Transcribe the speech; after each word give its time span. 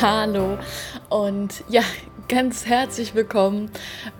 Hallo 0.00 0.56
und 1.10 1.62
ja, 1.68 1.82
ganz 2.26 2.64
herzlich 2.64 3.14
willkommen 3.14 3.70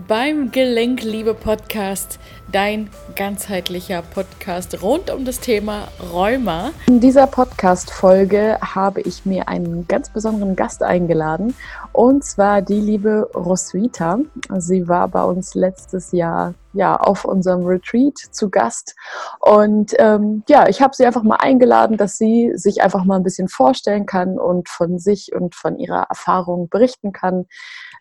beim 0.06 0.51
Gelenkliebe 0.51 1.33
Podcast, 1.33 2.19
dein 2.53 2.90
ganzheitlicher 3.17 4.03
Podcast 4.03 4.83
rund 4.83 5.11
um 5.11 5.24
das 5.24 5.40
Thema 5.40 5.88
Rheuma. 6.12 6.72
In 6.87 7.01
dieser 7.01 7.26
Podcast-Folge 7.26 8.58
habe 8.61 9.01
ich 9.01 9.24
mir 9.24 9.48
einen 9.48 9.88
ganz 9.88 10.11
besonderen 10.11 10.54
Gast 10.54 10.83
eingeladen 10.83 11.54
und 11.94 12.24
zwar 12.24 12.60
die 12.60 12.81
liebe 12.81 13.31
Roswitha. 13.35 14.19
Sie 14.58 14.87
war 14.87 15.08
bei 15.08 15.24
uns 15.24 15.54
letztes 15.54 16.12
Jahr 16.12 16.52
ja 16.73 16.96
auf 16.96 17.24
unserem 17.24 17.64
Retreat 17.64 18.18
zu 18.18 18.50
Gast 18.50 18.95
und 19.41 19.92
ähm, 19.98 20.42
ja, 20.48 20.69
ich 20.69 20.83
habe 20.83 20.95
sie 20.95 21.06
einfach 21.06 21.23
mal 21.23 21.37
eingeladen, 21.37 21.97
dass 21.97 22.16
sie 22.16 22.52
sich 22.55 22.83
einfach 22.83 23.05
mal 23.05 23.16
ein 23.16 23.23
bisschen 23.23 23.48
vorstellen 23.48 24.06
kann 24.06 24.38
und 24.38 24.69
von 24.69 24.98
sich 24.98 25.33
und 25.34 25.55
von 25.55 25.78
ihrer 25.78 26.06
Erfahrung 26.09 26.69
berichten 26.69 27.12
kann 27.12 27.47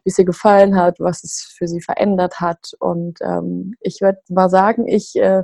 wie 0.04 0.10
es 0.10 0.20
ihr 0.20 0.26
gefallen 0.26 0.76
hat, 0.76 1.00
was 1.00 1.24
es 1.24 1.54
für 1.58 1.68
sie 1.68 1.82
verändert 1.82 2.40
hat. 2.40 2.72
Und 2.80 3.20
ähm, 3.22 3.76
ich 3.82 4.02
würde 4.02 4.20
mal 4.30 4.50
sagen, 4.50 4.88
ich 4.88 5.16
äh, 5.16 5.44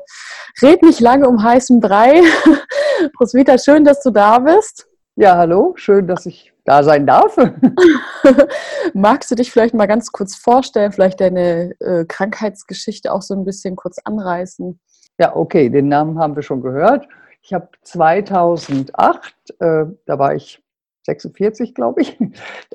rede 0.61 0.85
nicht 0.85 0.99
lange 0.99 1.27
um 1.27 1.43
heißen 1.43 1.79
Brei. 1.79 2.21
Roswitha, 3.19 3.57
schön, 3.57 3.83
dass 3.83 4.01
du 4.01 4.11
da 4.11 4.39
bist. 4.39 4.87
Ja, 5.15 5.37
hallo, 5.37 5.73
schön, 5.75 6.07
dass 6.07 6.25
ich 6.25 6.54
da 6.65 6.83
sein 6.83 7.05
darf. 7.05 7.37
Magst 8.93 9.31
du 9.31 9.35
dich 9.35 9.51
vielleicht 9.51 9.73
mal 9.73 9.85
ganz 9.85 10.11
kurz 10.11 10.35
vorstellen, 10.35 10.91
vielleicht 10.91 11.21
deine 11.21 11.71
äh, 11.79 12.05
Krankheitsgeschichte 12.05 13.13
auch 13.13 13.21
so 13.21 13.33
ein 13.33 13.45
bisschen 13.45 13.75
kurz 13.75 13.97
anreißen? 14.03 14.79
Ja, 15.19 15.35
okay, 15.35 15.69
den 15.69 15.87
Namen 15.87 16.19
haben 16.19 16.35
wir 16.35 16.43
schon 16.43 16.61
gehört. 16.61 17.07
Ich 17.41 17.53
habe 17.53 17.69
2008, 17.83 19.35
äh, 19.59 19.85
da 20.05 20.19
war 20.19 20.35
ich 20.35 20.61
46, 21.03 21.75
glaube 21.75 22.01
ich, 22.01 22.17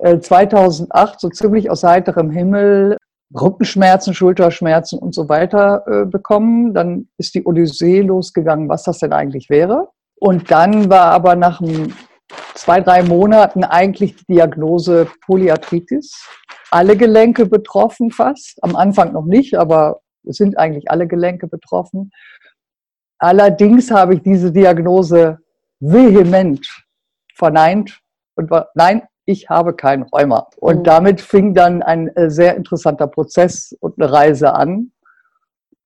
2008 0.01 1.15
äh, 1.15 1.17
so 1.19 1.29
ziemlich 1.29 1.71
aus 1.71 1.83
heiterem 1.83 2.31
Himmel 2.31 2.97
Rückenschmerzen, 3.35 4.15
Schulterschmerzen 4.15 4.99
und 4.99 5.15
so 5.15 5.29
weiter 5.29 5.85
äh, 5.87 6.05
bekommen. 6.05 6.75
Dann 6.75 7.09
ist 7.17 7.35
die 7.35 7.45
Odyssee 7.45 8.01
losgegangen, 8.01 8.69
was 8.69 8.85
das 8.85 8.99
denn 8.99 9.13
eigentlich 9.13 9.51
wäre. 9.51 9.89
Und 10.17 10.51
dann 10.51 10.91
war 10.91 11.13
aber 11.13 11.37
nach 11.37 11.61
zwei, 12.55 12.81
drei 12.81 13.03
Monaten 13.03 13.65
eigentlich 13.65 14.17
die 14.17 14.35
Diagnose 14.35 15.09
Polyarthritis. 15.25 16.29
Alle 16.71 16.97
Gelenke 16.97 17.47
betroffen 17.47 18.11
fast. 18.11 18.63
Am 18.63 18.77
Anfang 18.77 19.13
noch 19.13 19.25
nicht, 19.25 19.57
aber 19.57 20.01
es 20.25 20.37
sind 20.37 20.59
eigentlich 20.59 20.91
alle 20.91 21.07
Gelenke 21.07 21.47
betroffen. 21.47 22.11
Allerdings 23.19 23.91
habe 23.91 24.15
ich 24.15 24.23
diese 24.23 24.53
Diagnose 24.53 25.39
vehement 25.81 26.67
verneint 27.35 28.01
und 28.35 28.51
war, 28.51 28.69
nein, 28.75 29.03
ich 29.25 29.49
habe 29.49 29.75
kein 29.75 30.03
Rheuma. 30.03 30.49
Und 30.57 30.81
mhm. 30.81 30.85
damit 30.85 31.21
fing 31.21 31.55
dann 31.55 31.83
ein 31.83 32.09
äh, 32.17 32.31
sehr 32.31 32.57
interessanter 32.57 33.07
Prozess 33.07 33.77
und 33.81 34.01
eine 34.01 34.13
Reise 34.13 34.55
an, 34.55 34.93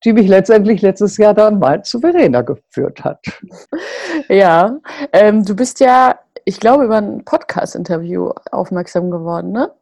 die 0.05 0.13
mich 0.13 0.29
letztendlich 0.29 0.83
letztes 0.83 1.17
Jahr 1.17 1.35
dann 1.35 1.59
mal 1.59 1.83
zu 1.83 2.01
Verena 2.01 2.43
geführt 2.43 3.05
hat. 3.05 3.21
Ja, 4.29 4.79
ähm, 5.13 5.45
du 5.45 5.57
bist 5.57 5.81
ja, 5.81 6.21
ich 6.45 6.61
glaube, 6.61 6.85
über 6.85 6.99
ein 6.99 7.25
Podcast-Interview 7.25 8.31
aufmerksam 8.51 9.11
geworden, 9.11 9.53
ne? 9.53 9.73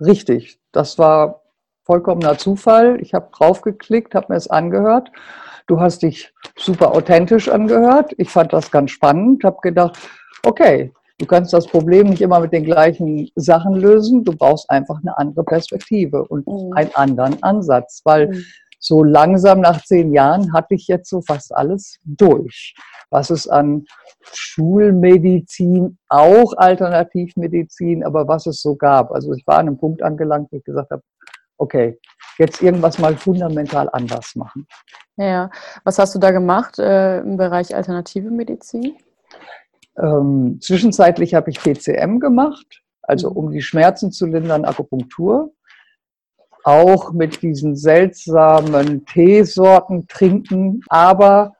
Richtig, 0.00 0.58
das 0.72 0.98
war 0.98 1.42
vollkommener 1.84 2.38
Zufall. 2.38 3.00
Ich 3.00 3.14
habe 3.14 3.28
draufgeklickt, 3.32 4.14
habe 4.14 4.26
mir 4.30 4.36
es 4.36 4.48
angehört. 4.48 5.10
Du 5.66 5.80
hast 5.80 6.02
dich 6.02 6.32
super 6.56 6.92
authentisch 6.92 7.48
angehört. 7.48 8.12
Ich 8.16 8.30
fand 8.30 8.52
das 8.52 8.70
ganz 8.70 8.90
spannend, 8.90 9.44
habe 9.44 9.58
gedacht, 9.62 9.98
okay, 10.44 10.92
Du 11.20 11.26
kannst 11.26 11.52
das 11.52 11.66
Problem 11.66 12.08
nicht 12.08 12.22
immer 12.22 12.40
mit 12.40 12.50
den 12.50 12.64
gleichen 12.64 13.28
Sachen 13.34 13.74
lösen. 13.74 14.24
Du 14.24 14.32
brauchst 14.32 14.70
einfach 14.70 14.98
eine 15.02 15.18
andere 15.18 15.44
Perspektive 15.44 16.24
und 16.24 16.46
mhm. 16.46 16.72
einen 16.72 16.94
anderen 16.94 17.42
Ansatz, 17.42 18.00
weil 18.04 18.28
mhm. 18.28 18.44
So 18.80 19.04
langsam 19.04 19.60
nach 19.60 19.84
zehn 19.84 20.12
Jahren 20.12 20.52
hatte 20.52 20.74
ich 20.74 20.88
jetzt 20.88 21.10
so 21.10 21.20
fast 21.20 21.54
alles 21.54 21.98
durch. 22.02 22.74
Was 23.10 23.30
es 23.30 23.46
an 23.46 23.84
Schulmedizin, 24.32 25.98
auch 26.08 26.54
Alternativmedizin, 26.56 28.04
aber 28.04 28.26
was 28.26 28.46
es 28.46 28.62
so 28.62 28.74
gab. 28.76 29.12
Also 29.12 29.32
ich 29.34 29.46
war 29.46 29.58
an 29.58 29.68
einem 29.68 29.78
Punkt 29.78 30.02
angelangt, 30.02 30.48
wo 30.50 30.56
ich 30.56 30.64
gesagt 30.64 30.90
habe, 30.90 31.02
okay, 31.58 31.98
jetzt 32.38 32.62
irgendwas 32.62 32.98
mal 32.98 33.16
fundamental 33.16 33.90
anders 33.92 34.34
machen. 34.34 34.66
Ja, 35.16 35.50
was 35.84 35.98
hast 35.98 36.14
du 36.14 36.18
da 36.18 36.30
gemacht 36.30 36.78
äh, 36.78 37.20
im 37.20 37.36
Bereich 37.36 37.74
alternative 37.74 38.30
Medizin? 38.30 38.96
Ähm, 39.98 40.58
zwischenzeitlich 40.62 41.34
habe 41.34 41.50
ich 41.50 41.58
TCM 41.58 42.18
gemacht, 42.18 42.82
also 43.02 43.30
mhm. 43.30 43.36
um 43.36 43.50
die 43.50 43.60
Schmerzen 43.60 44.10
zu 44.10 44.26
lindern, 44.26 44.64
Akupunktur. 44.64 45.52
Auch 46.64 47.12
mit 47.12 47.42
diesen 47.42 47.76
seltsamen 47.76 49.04
Teesorten 49.06 50.06
trinken. 50.08 50.82
Aber 50.88 51.54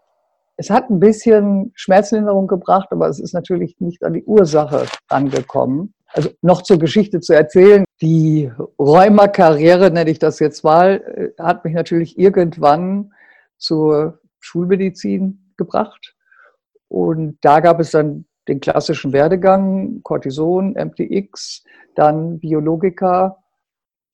es 0.56 0.68
hat 0.68 0.90
ein 0.90 1.00
bisschen 1.00 1.72
Schmerzlinderung 1.74 2.46
gebracht, 2.46 2.88
aber 2.90 3.08
es 3.08 3.18
ist 3.18 3.32
natürlich 3.32 3.80
nicht 3.80 4.04
an 4.04 4.12
die 4.12 4.24
Ursache 4.24 4.86
angekommen. 5.08 5.94
Also 6.12 6.30
noch 6.42 6.62
zur 6.62 6.78
Geschichte 6.78 7.20
zu 7.20 7.32
erzählen. 7.32 7.84
Die 8.02 8.50
Rheuma-Karriere, 8.78 9.90
nenne 9.90 10.10
ich 10.10 10.18
das 10.18 10.38
jetzt 10.38 10.64
mal, 10.64 11.32
äh, 11.38 11.42
hat 11.42 11.64
mich 11.64 11.74
natürlich 11.74 12.18
irgendwann 12.18 13.12
zur 13.56 14.18
Schulmedizin 14.40 15.52
gebracht. 15.56 16.14
Und 16.88 17.38
da 17.42 17.60
gab 17.60 17.78
es 17.80 17.92
dann 17.92 18.24
den 18.48 18.60
klassischen 18.60 19.12
Werdegang, 19.12 20.02
Cortison, 20.02 20.74
MTX, 20.74 21.64
dann 21.94 22.40
Biologika 22.40 23.39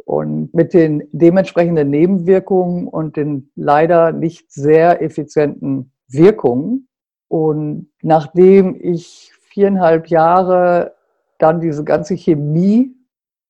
und 0.07 0.55
mit 0.55 0.73
den 0.73 1.03
dementsprechenden 1.11 1.91
Nebenwirkungen 1.91 2.87
und 2.87 3.17
den 3.17 3.51
leider 3.57 4.13
nicht 4.13 4.53
sehr 4.53 5.03
effizienten 5.03 5.91
Wirkungen. 6.07 6.89
Und 7.27 7.89
nachdem 8.03 8.79
ich 8.81 9.33
viereinhalb 9.51 10.07
Jahre 10.07 10.95
dann 11.39 11.61
diese 11.61 11.83
ganze 11.83 12.15
Chemie, 12.15 12.95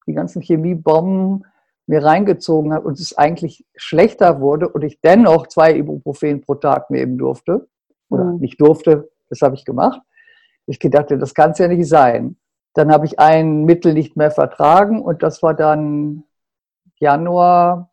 die 0.06 0.14
ganzen 0.14 0.40
Chemiebomben 0.40 1.44
mir 1.86 2.02
reingezogen 2.02 2.72
habe 2.72 2.88
und 2.88 2.98
es 2.98 3.16
eigentlich 3.18 3.66
schlechter 3.76 4.40
wurde 4.40 4.70
und 4.70 4.82
ich 4.82 4.98
dennoch 5.02 5.48
zwei 5.48 5.76
Ibuprofen 5.76 6.40
pro 6.40 6.54
Tag 6.54 6.90
nehmen 6.90 7.18
durfte, 7.18 7.68
oder 8.08 8.24
mhm. 8.24 8.38
nicht 8.38 8.58
durfte, 8.62 9.10
das 9.28 9.42
habe 9.42 9.56
ich 9.56 9.66
gemacht. 9.66 10.00
Ich 10.64 10.80
gedachte, 10.80 11.18
das 11.18 11.34
kann 11.34 11.50
es 11.50 11.58
ja 11.58 11.68
nicht 11.68 11.86
sein. 11.86 12.38
Dann 12.72 12.90
habe 12.90 13.04
ich 13.04 13.18
ein 13.18 13.64
Mittel 13.64 13.92
nicht 13.92 14.16
mehr 14.16 14.30
vertragen 14.30 15.02
und 15.02 15.22
das 15.22 15.42
war 15.42 15.52
dann 15.52 16.24
Januar, 16.98 17.90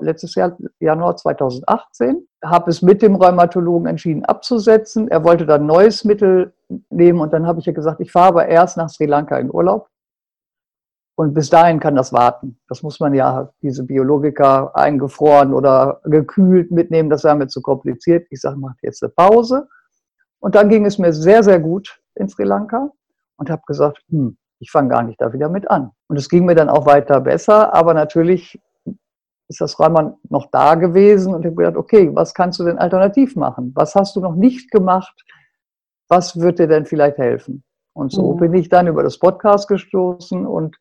letztes 0.00 0.34
Jahr, 0.34 0.56
Januar 0.78 1.16
2018. 1.16 2.26
Habe 2.44 2.70
es 2.70 2.82
mit 2.82 3.02
dem 3.02 3.14
Rheumatologen 3.14 3.86
entschieden 3.86 4.24
abzusetzen. 4.24 5.08
Er 5.08 5.24
wollte 5.24 5.46
dann 5.46 5.66
neues 5.66 6.04
Mittel 6.04 6.54
nehmen 6.90 7.20
und 7.20 7.32
dann 7.32 7.46
habe 7.46 7.60
ich 7.60 7.66
ja 7.66 7.72
gesagt, 7.72 8.00
ich 8.00 8.12
fahre 8.12 8.28
aber 8.28 8.46
erst 8.46 8.76
nach 8.76 8.88
Sri 8.88 9.06
Lanka 9.06 9.36
in 9.38 9.52
Urlaub. 9.52 9.88
Und 11.14 11.34
bis 11.34 11.50
dahin 11.50 11.78
kann 11.78 11.94
das 11.94 12.12
warten. 12.12 12.58
Das 12.68 12.82
muss 12.82 12.98
man 12.98 13.14
ja, 13.14 13.52
diese 13.60 13.84
Biologika 13.84 14.72
eingefroren 14.74 15.52
oder 15.52 16.00
gekühlt 16.04 16.70
mitnehmen, 16.70 17.10
das 17.10 17.22
wäre 17.22 17.36
mir 17.36 17.48
zu 17.48 17.60
kompliziert. 17.60 18.26
Ich 18.30 18.40
sage, 18.40 18.56
mach 18.58 18.74
jetzt 18.82 19.02
eine 19.02 19.10
Pause 19.10 19.68
und 20.40 20.54
dann 20.54 20.68
ging 20.68 20.86
es 20.86 20.98
mir 20.98 21.12
sehr, 21.12 21.44
sehr 21.44 21.60
gut 21.60 22.00
in 22.14 22.28
Sri 22.28 22.44
Lanka 22.44 22.90
und 23.36 23.50
habe 23.50 23.62
gesagt, 23.66 24.02
hm, 24.08 24.36
ich 24.62 24.70
fange 24.70 24.90
gar 24.90 25.02
nicht 25.02 25.20
da 25.20 25.32
wieder 25.32 25.48
mit 25.48 25.68
an. 25.68 25.90
Und 26.06 26.16
es 26.16 26.28
ging 26.28 26.44
mir 26.44 26.54
dann 26.54 26.68
auch 26.68 26.86
weiter 26.86 27.20
besser, 27.20 27.74
aber 27.74 27.94
natürlich 27.94 28.60
ist 29.48 29.60
das 29.60 29.78
Rheuma 29.78 30.16
noch 30.30 30.50
da 30.52 30.76
gewesen 30.76 31.34
und 31.34 31.40
ich 31.40 31.46
habe 31.46 31.56
gedacht, 31.56 31.76
okay, 31.76 32.14
was 32.14 32.32
kannst 32.32 32.60
du 32.60 32.64
denn 32.64 32.78
alternativ 32.78 33.34
machen? 33.34 33.72
Was 33.74 33.96
hast 33.96 34.14
du 34.14 34.20
noch 34.20 34.36
nicht 34.36 34.70
gemacht? 34.70 35.24
Was 36.08 36.38
wird 36.38 36.60
dir 36.60 36.68
denn 36.68 36.86
vielleicht 36.86 37.18
helfen? 37.18 37.64
Und 37.92 38.12
so 38.12 38.34
mhm. 38.34 38.38
bin 38.38 38.54
ich 38.54 38.68
dann 38.68 38.86
über 38.86 39.02
das 39.02 39.18
Podcast 39.18 39.66
gestoßen 39.66 40.46
und 40.46 40.76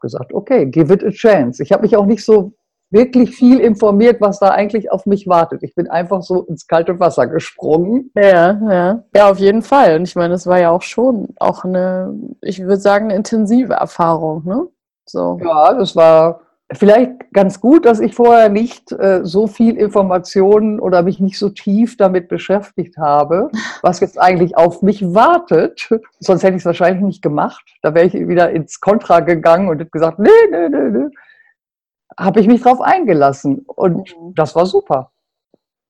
gesagt, 0.00 0.32
okay, 0.32 0.64
give 0.64 0.92
it 0.92 1.04
a 1.04 1.10
chance. 1.10 1.62
Ich 1.62 1.72
habe 1.72 1.82
mich 1.82 1.96
auch 1.96 2.06
nicht 2.06 2.24
so 2.24 2.54
wirklich 2.94 3.36
viel 3.36 3.58
informiert, 3.58 4.20
was 4.20 4.38
da 4.38 4.50
eigentlich 4.50 4.90
auf 4.90 5.04
mich 5.04 5.26
wartet. 5.26 5.62
Ich 5.62 5.74
bin 5.74 5.90
einfach 5.90 6.22
so 6.22 6.44
ins 6.44 6.66
kalte 6.68 7.00
Wasser 7.00 7.26
gesprungen. 7.26 8.10
Ja, 8.14 8.58
ja. 8.70 9.04
Ja, 9.14 9.30
auf 9.30 9.38
jeden 9.38 9.62
Fall. 9.62 9.96
Und 9.96 10.04
ich 10.04 10.14
meine, 10.14 10.34
es 10.34 10.46
war 10.46 10.60
ja 10.60 10.70
auch 10.70 10.82
schon 10.82 11.34
auch 11.38 11.64
eine, 11.64 12.14
ich 12.40 12.62
würde 12.62 12.80
sagen, 12.80 13.06
eine 13.06 13.16
intensive 13.16 13.74
Erfahrung, 13.74 14.44
ne? 14.46 14.68
So. 15.06 15.38
Ja, 15.44 15.74
das 15.74 15.96
war 15.96 16.40
vielleicht 16.72 17.32
ganz 17.32 17.60
gut, 17.60 17.84
dass 17.84 17.98
ich 17.98 18.14
vorher 18.14 18.48
nicht 18.48 18.92
äh, 18.92 19.20
so 19.24 19.48
viel 19.48 19.76
Informationen 19.76 20.78
oder 20.78 21.02
mich 21.02 21.18
nicht 21.18 21.38
so 21.38 21.50
tief 21.50 21.96
damit 21.96 22.28
beschäftigt 22.28 22.96
habe, 22.96 23.50
was 23.82 23.98
jetzt 24.00 24.20
eigentlich 24.20 24.56
auf 24.56 24.82
mich 24.82 25.14
wartet. 25.14 25.90
Sonst 26.20 26.44
hätte 26.44 26.54
ich 26.54 26.62
es 26.62 26.66
wahrscheinlich 26.66 27.02
nicht 27.02 27.22
gemacht. 27.22 27.64
Da 27.82 27.92
wäre 27.92 28.06
ich 28.06 28.14
wieder 28.14 28.50
ins 28.50 28.80
Kontra 28.80 29.18
gegangen 29.18 29.68
und 29.68 29.80
hätte 29.80 29.90
gesagt, 29.90 30.20
nee, 30.20 30.30
nee, 30.52 30.68
nee, 30.68 30.90
nee 30.90 31.08
habe 32.18 32.40
ich 32.40 32.46
mich 32.46 32.62
darauf 32.62 32.80
eingelassen 32.80 33.64
und 33.66 34.16
mhm. 34.16 34.34
das 34.34 34.54
war 34.54 34.66
super. 34.66 35.12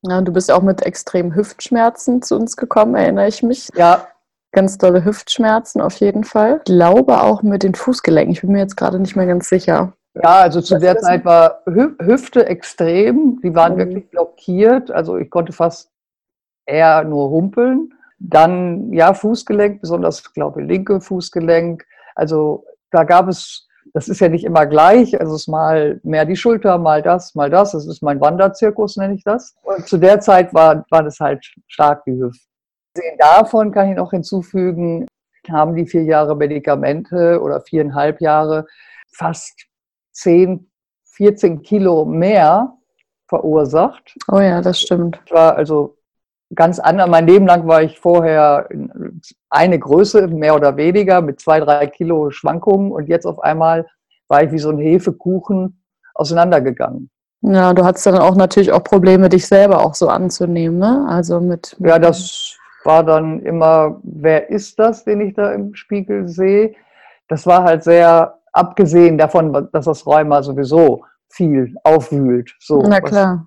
Ja, 0.03 0.21
du 0.21 0.33
bist 0.33 0.51
auch 0.51 0.63
mit 0.63 0.83
extremen 0.83 1.35
Hüftschmerzen 1.35 2.23
zu 2.23 2.37
uns 2.37 2.57
gekommen, 2.57 2.95
erinnere 2.95 3.29
ich 3.29 3.43
mich. 3.43 3.71
Ja, 3.75 4.07
ganz 4.53 4.79
dolle 4.79 5.05
Hüftschmerzen 5.05 5.81
auf 5.81 5.97
jeden 5.97 6.25
Fall. 6.25 6.59
Ich 6.59 6.65
glaube 6.65 7.23
auch 7.23 7.43
mit 7.43 7.63
den 7.63 7.75
Fußgelenken. 7.75 8.33
Ich 8.33 8.43
bin 8.43 8.53
mir 8.53 8.61
jetzt 8.61 8.77
gerade 8.77 8.99
nicht 8.99 9.17
mehr 9.17 9.27
ganz 9.27 9.49
sicher. 9.49 9.95
Ja, 10.15 10.37
also 10.37 10.61
zu 10.61 10.79
der 10.79 10.99
Zeit 10.99 11.25
war 11.25 11.63
Hü 11.67 11.97
Hüfte 12.01 12.47
extrem. 12.47 13.41
Die 13.43 13.55
waren 13.55 13.75
mhm. 13.75 13.79
wirklich 13.79 14.11
blockiert. 14.11 14.91
Also 14.91 15.17
ich 15.17 15.29
konnte 15.29 15.53
fast 15.53 15.91
eher 16.67 17.05
nur 17.05 17.31
humpeln. 17.31 17.93
Dann, 18.19 18.93
ja, 18.93 19.13
Fußgelenk, 19.13 19.81
besonders, 19.81 20.33
glaube 20.33 20.63
ich, 20.63 20.69
linke 20.69 21.01
Fußgelenk. 21.01 21.85
Also 22.15 22.65
da 22.91 23.05
gab 23.05 23.29
es, 23.29 23.67
das 23.95 24.09
ist 24.09 24.21
ja 24.21 24.29
nicht 24.29 24.45
immer 24.45 24.67
gleich, 24.67 25.19
also 25.21 25.37
es 25.37 25.43
ist 25.43 25.49
mal 25.49 26.01
mehr 26.03 26.25
die 26.25 26.35
Schulter, 26.35 26.79
mal 26.79 27.01
das, 27.01 27.37
mal 27.37 27.49
das. 27.49 27.73
Das 27.73 27.87
ist 27.87 28.03
mein 28.03 28.21
Wanderzirkus, 28.21 28.97
nenne 28.97 29.15
ich 29.15 29.23
das. 29.23 29.55
Und 29.63 29.87
zu 29.87 29.99
der 29.99 30.19
Zeit 30.19 30.53
war, 30.53 30.85
war 30.91 31.05
das 31.05 31.21
halt 31.21 31.47
stark 31.69 32.05
die 32.05 32.21
Hüfte. 32.21 32.45
Davon 33.19 33.71
kann 33.71 33.91
ich 33.91 33.97
noch 33.97 34.11
hinzufügen, 34.11 35.07
haben 35.49 35.77
die 35.77 35.87
vier 35.87 36.03
Jahre 36.03 36.37
Medikamente 36.37 37.41
oder 37.41 37.61
viereinhalb 37.61 38.21
Jahre 38.21 38.67
fast 39.13 39.65
10, 40.13 40.69
14 41.05 41.63
Kilo 41.63 42.05
mehr 42.05 42.77
verursacht. 43.29 44.17
Oh 44.31 44.41
ja, 44.41 44.61
das 44.61 44.81
stimmt. 44.81 45.21
Ich 45.25 45.33
war 45.33 45.55
also 45.57 45.97
ganz 46.55 46.79
anders. 46.79 47.09
Mein 47.09 47.27
Leben 47.27 47.47
lang 47.47 47.67
war 47.67 47.83
ich 47.83 47.99
vorher 47.99 48.69
eine 49.51 49.79
Größe, 49.79 50.29
mehr 50.29 50.55
oder 50.55 50.77
weniger, 50.77 51.21
mit 51.21 51.41
zwei, 51.41 51.61
drei 51.61 51.87
Kilo 51.87 52.31
Schwankungen 52.31 52.93
und 52.93 53.09
jetzt 53.09 53.27
auf 53.27 53.41
einmal 53.41 53.87
war 54.29 54.43
ich 54.43 54.53
wie 54.53 54.59
so 54.59 54.71
ein 54.71 54.79
Hefekuchen 54.79 55.83
auseinandergegangen. 56.15 57.11
Ja, 57.43 57.75
du 57.75 57.85
hattest 57.85 58.07
dann 58.07 58.19
auch 58.19 58.37
natürlich 58.37 58.73
auch 58.73 58.83
Probleme, 58.83 59.29
dich 59.29 59.47
selber 59.47 59.85
auch 59.85 59.95
so 59.95 60.09
anzunehmen, 60.09 60.79
ne? 60.79 61.05
Also 61.09 61.41
mit. 61.41 61.77
mit 61.79 61.91
ja, 61.91 61.99
das 61.99 62.57
war 62.85 63.05
dann 63.05 63.41
immer, 63.41 64.01
wer 64.03 64.49
ist 64.49 64.79
das, 64.79 65.05
den 65.05 65.21
ich 65.21 65.35
da 65.35 65.53
im 65.53 65.75
Spiegel 65.75 66.27
sehe? 66.27 66.75
Das 67.29 67.47
war 67.47 67.65
halt 67.65 67.85
sehr 67.85 68.39
abgesehen 68.53 69.19
davon, 69.19 69.69
dass 69.73 69.85
das 69.85 70.07
Rheuma 70.07 70.43
sowieso 70.43 71.05
viel 71.29 71.75
aufwühlt. 71.85 72.55
So, 72.61 72.83
Na 72.83 73.01
klar. 73.01 73.47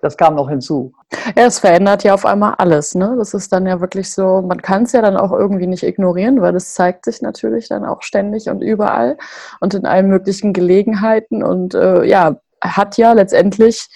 Das 0.00 0.16
kam 0.16 0.36
noch 0.36 0.48
hinzu. 0.48 0.92
Ja, 1.36 1.46
es 1.46 1.58
verändert 1.58 2.04
ja 2.04 2.14
auf 2.14 2.24
einmal 2.24 2.54
alles. 2.58 2.94
Ne? 2.94 3.16
Das 3.18 3.34
ist 3.34 3.52
dann 3.52 3.66
ja 3.66 3.80
wirklich 3.80 4.12
so, 4.12 4.42
man 4.42 4.62
kann 4.62 4.84
es 4.84 4.92
ja 4.92 5.02
dann 5.02 5.16
auch 5.16 5.32
irgendwie 5.32 5.66
nicht 5.66 5.82
ignorieren, 5.82 6.40
weil 6.40 6.54
es 6.54 6.74
zeigt 6.74 7.04
sich 7.04 7.20
natürlich 7.20 7.68
dann 7.68 7.84
auch 7.84 8.02
ständig 8.02 8.48
und 8.48 8.62
überall 8.62 9.16
und 9.60 9.74
in 9.74 9.86
allen 9.86 10.08
möglichen 10.08 10.52
Gelegenheiten 10.52 11.42
und 11.42 11.74
äh, 11.74 12.04
ja, 12.04 12.36
hat 12.60 12.96
ja 12.96 13.12
letztendlich 13.12 13.88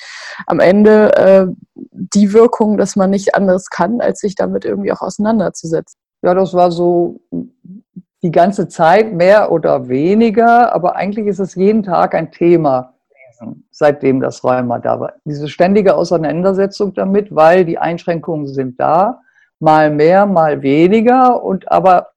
am 0.47 0.61
Ende 0.61 1.17
äh, 1.17 1.47
die 1.75 2.33
Wirkung, 2.33 2.79
dass 2.79 2.97
man 2.97 3.11
nicht 3.11 3.35
anderes 3.35 3.71
kann, 3.71 4.01
als 4.01 4.21
sich 4.21 4.35
damit 4.35 4.65
irgendwie 4.65 4.93
auch 4.93 5.03
auseinanderzusetzen. 5.03 5.99
Ja, 6.23 6.35
das 6.35 6.55
war 6.55 6.71
so 6.71 7.21
die 8.23 8.31
ganze 8.31 8.69
Zeit 8.69 9.13
mehr 9.13 9.51
oder 9.51 9.89
weniger, 9.89 10.73
aber 10.73 10.95
eigentlich 10.95 11.27
ist 11.27 11.41
es 11.41 11.57
jeden 11.57 11.83
Tag 11.83 12.15
ein 12.15 12.31
Thema 12.31 12.95
seitdem 13.71 14.21
das 14.21 14.43
Rheuma 14.45 14.79
da 14.79 15.01
war. 15.01 15.15
Diese 15.25 15.49
ständige 15.49 15.97
Auseinandersetzung 15.97 16.95
damit, 16.95 17.35
weil 17.35 17.65
die 17.65 17.79
Einschränkungen 17.79 18.47
sind 18.47 18.79
da, 18.81 19.21
mal 19.61 19.91
mehr, 19.91 20.27
mal 20.27 20.63
weniger 20.63 21.43
und 21.43 21.71
aber 21.71 22.09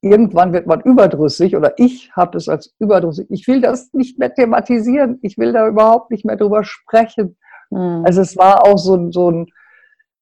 irgendwann 0.00 0.52
wird 0.52 0.66
man 0.66 0.80
überdrüssig 0.80 1.56
oder 1.56 1.74
ich 1.78 2.12
habe 2.14 2.36
es 2.36 2.48
als 2.48 2.74
überdrüssig. 2.78 3.26
Ich 3.30 3.46
will 3.48 3.60
das 3.60 3.92
nicht 3.92 4.18
mehr 4.18 4.32
thematisieren, 4.32 5.18
ich 5.22 5.38
will 5.38 5.52
da 5.52 5.66
überhaupt 5.66 6.10
nicht 6.10 6.24
mehr 6.24 6.36
drüber 6.36 6.64
sprechen. 6.64 7.36
Mhm. 7.70 8.02
Also 8.04 8.20
es 8.20 8.36
war 8.36 8.66
auch 8.66 8.78
so, 8.78 9.10
so 9.10 9.30
ein 9.30 9.46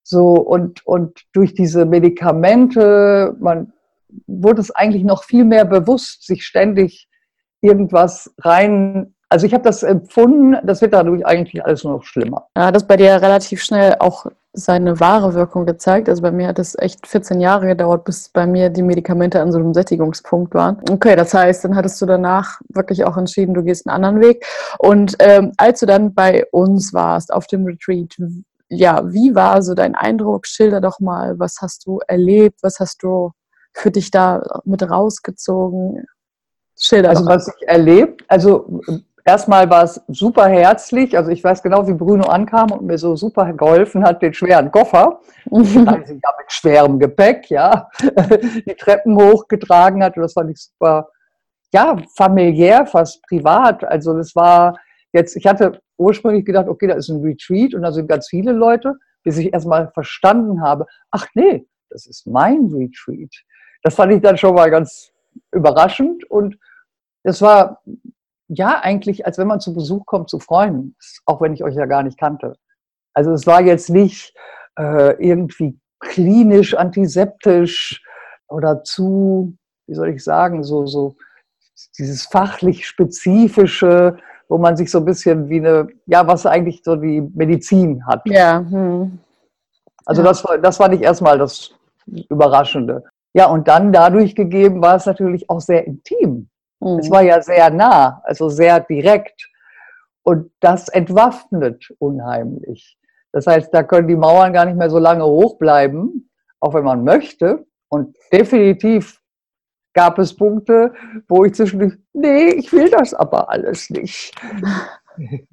so 0.05 0.35
und, 0.35 0.85
und 0.87 1.23
durch 1.33 1.55
diese 1.55 1.87
Medikamente, 1.87 3.37
man 3.41 3.73
wurde 4.27 4.61
es 4.61 4.71
eigentlich 4.71 5.05
noch 5.05 5.25
viel 5.25 5.45
mehr 5.45 5.65
bewusst, 5.65 6.27
sich 6.27 6.45
ständig 6.45 7.09
irgendwas 7.61 8.35
rein 8.39 9.12
also 9.33 9.47
ich 9.47 9.55
habe 9.55 9.65
das 9.65 9.83
empfunden, 9.83 10.59
das 10.63 10.83
wird 10.83 10.93
dadurch 10.93 11.25
eigentlich 11.25 11.65
alles 11.65 11.85
nur 11.85 11.95
noch 11.95 12.05
schlimmer. 12.05 12.49
Ja, 12.55 12.71
das 12.71 12.87
bei 12.87 12.99
dir 12.99 13.23
relativ 13.23 13.63
schnell 13.63 13.97
auch 13.99 14.27
seine 14.53 15.01
wahre 15.01 15.33
Wirkung 15.33 15.65
gezeigt. 15.65 16.11
Also 16.11 16.21
bei 16.21 16.31
mir 16.31 16.49
hat 16.49 16.59
es 16.59 16.77
echt 16.79 17.07
14 17.07 17.41
Jahre 17.41 17.69
gedauert, 17.69 18.05
bis 18.05 18.29
bei 18.29 18.47
mir 18.47 18.69
die 18.69 18.83
Medikamente 18.83 19.41
an 19.41 19.51
so 19.51 19.59
einem 19.59 19.73
Sättigungspunkt 19.73 20.53
waren. 20.53 20.83
Okay, 20.91 21.17
das 21.17 21.33
heißt, 21.33 21.65
dann 21.65 21.75
hattest 21.75 22.01
du 22.03 22.05
danach 22.05 22.61
wirklich 22.69 23.05
auch 23.05 23.17
entschieden, 23.17 23.55
du 23.55 23.63
gehst 23.63 23.89
einen 23.89 24.05
anderen 24.05 24.21
Weg. 24.21 24.45
Und 24.79 25.17
ähm, 25.21 25.53
als 25.57 25.81
du 25.81 25.87
dann 25.87 26.13
bei 26.13 26.45
uns 26.53 26.93
warst 26.93 27.33
auf 27.33 27.47
dem 27.47 27.65
Retreat, 27.65 28.15
ja, 28.69 29.11
wie 29.11 29.35
war 29.35 29.63
so 29.63 29.73
dein 29.73 29.95
Eindruck? 29.95 30.47
Schilder 30.47 30.83
doch 30.83 31.01
mal, 31.01 31.39
was 31.39 31.57
hast 31.63 31.87
du 31.87 32.01
erlebt? 32.07 32.59
Was 32.63 32.81
hast 32.81 33.03
du 33.03 33.33
für 33.73 33.91
dich 33.91 34.11
da 34.11 34.43
mit 34.65 34.83
rausgezogen? 34.83 36.05
Schilder. 36.79 37.11
Also 37.11 37.27
was 37.27 37.49
ich 37.49 37.69
erlebt, 37.69 38.25
also 38.29 38.81
erstmal 39.25 39.69
war 39.71 39.85
es 39.85 40.01
super 40.09 40.49
herzlich. 40.49 41.17
Also 41.17 41.31
ich 41.31 41.43
weiß 41.43 41.63
genau, 41.63 41.87
wie 41.87 41.95
Bruno 41.95 42.29
ankam 42.29 42.71
und 42.73 42.83
mir 42.83 42.99
so 42.99 43.17
super 43.17 43.53
geholfen 43.53 44.05
hat, 44.05 44.23
den 44.23 44.35
schweren 44.35 44.71
Koffer, 44.71 45.21
also 45.51 45.69
ja 45.69 46.35
mit 46.39 46.49
schwerem 46.49 46.99
Gepäck, 46.99 47.51
ja, 47.51 47.89
die 48.01 48.75
Treppen 48.79 49.17
hochgetragen 49.17 50.03
hat. 50.03 50.17
Und 50.17 50.23
das 50.23 50.33
fand 50.33 50.51
ich 50.51 50.61
super, 50.61 51.09
ja, 51.73 51.97
familiär, 52.17 52.87
fast 52.87 53.23
privat. 53.23 53.85
Also 53.85 54.15
das 54.15 54.35
war 54.35 54.79
jetzt, 55.13 55.37
ich 55.37 55.47
hatte 55.47 55.81
ursprünglich 55.99 56.45
gedacht, 56.45 56.69
okay, 56.69 56.87
da 56.87 56.95
ist 56.95 57.09
ein 57.09 57.23
Retreat 57.23 57.75
und 57.75 57.83
da 57.83 57.93
sind 57.93 58.09
ganz 58.09 58.29
viele 58.29 58.53
Leute, 58.53 58.95
bis 59.23 59.39
ich 59.39 59.53
erstmal 59.53 59.91
verstanden 59.93 60.63
habe, 60.63 60.87
ach 61.11 61.27
nee, 61.35 61.67
das 61.91 62.07
ist 62.07 62.27
mein 62.27 62.71
Retreat. 62.73 63.33
Das 63.83 63.95
fand 63.95 64.13
ich 64.13 64.21
dann 64.21 64.37
schon 64.37 64.55
mal 64.55 64.71
ganz 64.71 65.13
überraschend 65.53 66.29
und 66.31 66.57
es 67.23 67.41
war 67.41 67.83
ja 68.49 68.81
eigentlich, 68.81 69.27
als 69.27 69.39
wenn 69.39 69.47
man 69.47 69.61
zu 69.61 69.75
Besuch 69.75 70.07
kommt 70.07 70.31
zu 70.31 70.39
Freunden, 70.39 70.97
auch 71.27 71.41
wenn 71.41 71.53
ich 71.53 71.65
euch 71.65 71.75
ja 71.75 71.87
gar 71.87 72.03
nicht 72.03 72.19
kannte. 72.19 72.57
Also 73.15 73.33
es 73.33 73.47
war 73.47 73.61
jetzt 73.61 73.91
nicht 73.91 74.35
äh, 74.79 75.15
irgendwie 75.23 75.79
klinisch 76.01 76.75
antiseptisch 76.75 78.03
oder 78.49 78.83
zu, 78.85 79.57
wie 79.87 79.95
soll 79.95 80.11
ich 80.11 80.25
sagen, 80.25 80.65
so, 80.65 80.87
so 80.87 81.15
dieses 81.99 82.27
fachlich 82.27 82.87
spezifische, 82.87 84.19
wo 84.49 84.59
man 84.59 84.77
sich 84.77 84.91
so 84.91 84.99
ein 84.99 85.05
bisschen 85.05 85.49
wie 85.49 85.59
eine, 85.59 85.89
ja, 86.07 86.27
was 86.27 86.47
eigentlich 86.47 86.83
so 86.85 86.97
die 86.97 87.21
Medizin 87.21 88.07
hat. 88.07 88.23
Ja. 88.27 88.59
Hm. 88.59 89.19
Also 90.05 90.23
ja. 90.23 90.29
das, 90.29 90.45
das 90.63 90.77
fand 90.77 90.95
ich 90.95 91.03
erstmal 91.03 91.39
das 91.39 91.75
Überraschende. 92.29 93.05
Ja, 93.35 93.47
und 93.47 93.69
dann 93.69 93.93
dadurch 93.93 94.35
gegeben 94.35 94.83
war 94.83 94.97
es 94.97 95.07
natürlich 95.07 95.49
auch 95.49 95.61
sehr 95.61 95.87
intim. 95.87 96.49
Mhm. 96.83 96.99
Es 96.99 97.11
war 97.11 97.23
ja 97.23 97.41
sehr 97.41 97.71
nah, 97.71 98.21
also 98.25 98.49
sehr 98.49 98.81
direkt. 98.81 99.49
Und 100.25 100.51
das 100.61 100.89
entwaffnet 100.89 101.93
unheimlich. 101.99 102.99
Das 103.33 103.47
heißt, 103.47 103.73
da 103.73 103.83
können 103.83 104.09
die 104.09 104.17
Mauern 104.17 104.53
gar 104.53 104.67
nicht 104.67 104.77
mehr 104.77 104.91
so 104.91 104.99
lange 104.99 105.25
hochbleiben, 105.25 106.31
auch 106.61 106.75
wenn 106.75 106.85
man 106.85 107.03
möchte. 107.03 107.67
Und 107.89 108.17
definitiv 108.33 109.21
gab 109.95 110.19
es 110.19 110.37
Punkte, 110.37 110.93
wo 111.29 111.45
ich 111.45 111.55
zwischendurch, 111.55 111.95
nee, 112.13 112.51
ich 112.51 112.73
will 112.73 112.91
das 112.91 113.15
aber 113.15 113.51
alles 113.51 113.91
nicht. 113.91 114.35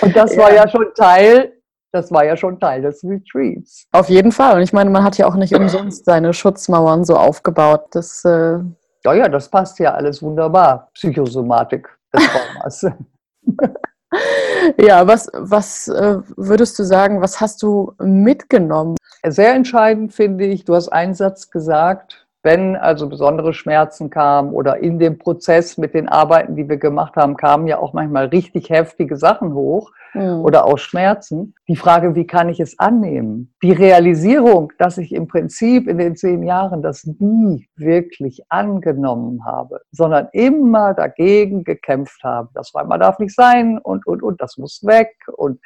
Und 0.00 0.14
das 0.14 0.36
war 0.36 0.52
ja 0.54 0.68
schon 0.68 0.86
Teil, 0.94 1.52
das 1.92 2.12
war 2.12 2.24
ja 2.24 2.36
schon 2.36 2.60
Teil 2.60 2.82
des 2.82 3.02
Retreats. 3.04 3.86
Auf 3.92 4.08
jeden 4.08 4.32
Fall. 4.32 4.56
Und 4.56 4.62
ich 4.62 4.72
meine, 4.72 4.90
man 4.90 5.02
hat 5.02 5.18
ja 5.18 5.26
auch 5.26 5.34
nicht 5.34 5.54
umsonst 5.54 6.04
seine 6.04 6.32
Schutzmauern 6.32 7.04
so 7.04 7.16
aufgebaut. 7.16 7.86
Das 7.90 8.24
äh, 8.24 8.58
ja, 9.04 9.12
ja, 9.12 9.28
das 9.28 9.48
passt 9.48 9.78
ja 9.78 9.94
alles 9.94 10.22
wunderbar. 10.22 10.90
Psychosomatik 10.94 11.88
des 12.12 12.26
Traumas. 12.26 12.86
ja, 14.78 15.06
was, 15.06 15.30
was 15.34 15.88
äh, 15.88 16.18
würdest 16.36 16.78
du 16.78 16.84
sagen, 16.84 17.20
was 17.20 17.40
hast 17.40 17.62
du 17.62 17.92
mitgenommen? 17.98 18.96
Sehr 19.26 19.54
entscheidend 19.54 20.12
finde 20.12 20.44
ich, 20.46 20.64
du 20.64 20.74
hast 20.74 20.88
einen 20.88 21.14
Satz 21.14 21.50
gesagt, 21.50 22.23
wenn 22.44 22.76
also 22.76 23.08
besondere 23.08 23.54
Schmerzen 23.54 24.10
kamen 24.10 24.52
oder 24.52 24.76
in 24.76 24.98
dem 24.98 25.18
Prozess 25.18 25.78
mit 25.78 25.94
den 25.94 26.08
Arbeiten, 26.08 26.56
die 26.56 26.68
wir 26.68 26.76
gemacht 26.76 27.16
haben, 27.16 27.36
kamen 27.36 27.66
ja 27.66 27.78
auch 27.78 27.94
manchmal 27.94 28.26
richtig 28.26 28.68
heftige 28.68 29.16
Sachen 29.16 29.54
hoch 29.54 29.90
mhm. 30.12 30.44
oder 30.44 30.66
auch 30.66 30.78
Schmerzen. 30.78 31.54
Die 31.68 31.76
Frage, 31.76 32.14
wie 32.14 32.26
kann 32.26 32.48
ich 32.48 32.60
es 32.60 32.78
annehmen? 32.78 33.54
Die 33.62 33.72
Realisierung, 33.72 34.72
dass 34.78 34.98
ich 34.98 35.12
im 35.12 35.26
Prinzip 35.26 35.88
in 35.88 35.98
den 35.98 36.16
zehn 36.16 36.42
Jahren 36.42 36.82
das 36.82 37.04
nie 37.04 37.66
wirklich 37.76 38.44
angenommen 38.50 39.44
habe, 39.44 39.80
sondern 39.90 40.28
immer 40.32 40.94
dagegen 40.94 41.64
gekämpft 41.64 42.22
habe. 42.22 42.50
Das 42.54 42.74
war, 42.74 42.84
man 42.84 43.00
darf 43.00 43.18
nicht 43.18 43.34
sein 43.34 43.78
und, 43.78 44.06
und, 44.06 44.22
und, 44.22 44.40
das 44.40 44.58
muss 44.58 44.82
weg 44.84 45.14
und, 45.36 45.60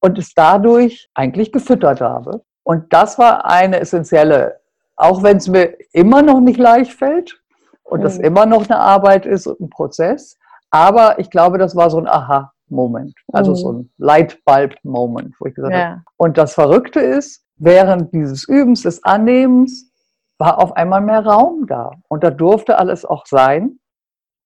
und 0.00 0.18
es 0.18 0.34
dadurch 0.34 1.08
eigentlich 1.14 1.52
gefüttert 1.52 2.00
habe. 2.00 2.42
Und 2.62 2.92
das 2.92 3.18
war 3.18 3.46
eine 3.46 3.80
essentielle 3.80 4.59
auch 5.00 5.22
wenn 5.22 5.38
es 5.38 5.48
mir 5.48 5.76
immer 5.92 6.20
noch 6.20 6.40
nicht 6.40 6.58
leicht 6.58 6.92
fällt 6.92 7.40
und 7.84 8.02
das 8.02 8.18
mhm. 8.18 8.24
immer 8.24 8.46
noch 8.46 8.68
eine 8.68 8.78
Arbeit 8.78 9.24
ist 9.24 9.46
und 9.46 9.58
ein 9.60 9.70
Prozess. 9.70 10.38
Aber 10.70 11.18
ich 11.18 11.30
glaube, 11.30 11.56
das 11.56 11.74
war 11.74 11.88
so 11.88 11.98
ein 11.98 12.06
Aha-Moment, 12.06 13.14
also 13.32 13.52
mhm. 13.52 13.56
so 13.56 13.72
ein 13.72 13.90
Lightbulb-Moment, 13.96 15.34
wo 15.40 15.46
ich 15.46 15.54
gesagt 15.54 15.74
ja. 15.74 15.88
habe. 15.90 16.02
Und 16.18 16.36
das 16.36 16.52
Verrückte 16.52 17.00
ist, 17.00 17.44
während 17.56 18.12
dieses 18.12 18.46
Übens, 18.46 18.82
des 18.82 19.02
Annehmens, 19.02 19.90
war 20.38 20.58
auf 20.58 20.76
einmal 20.76 21.00
mehr 21.00 21.24
Raum 21.24 21.66
da. 21.66 21.92
Und 22.08 22.22
da 22.22 22.30
durfte 22.30 22.78
alles 22.78 23.04
auch 23.06 23.26
sein. 23.26 23.78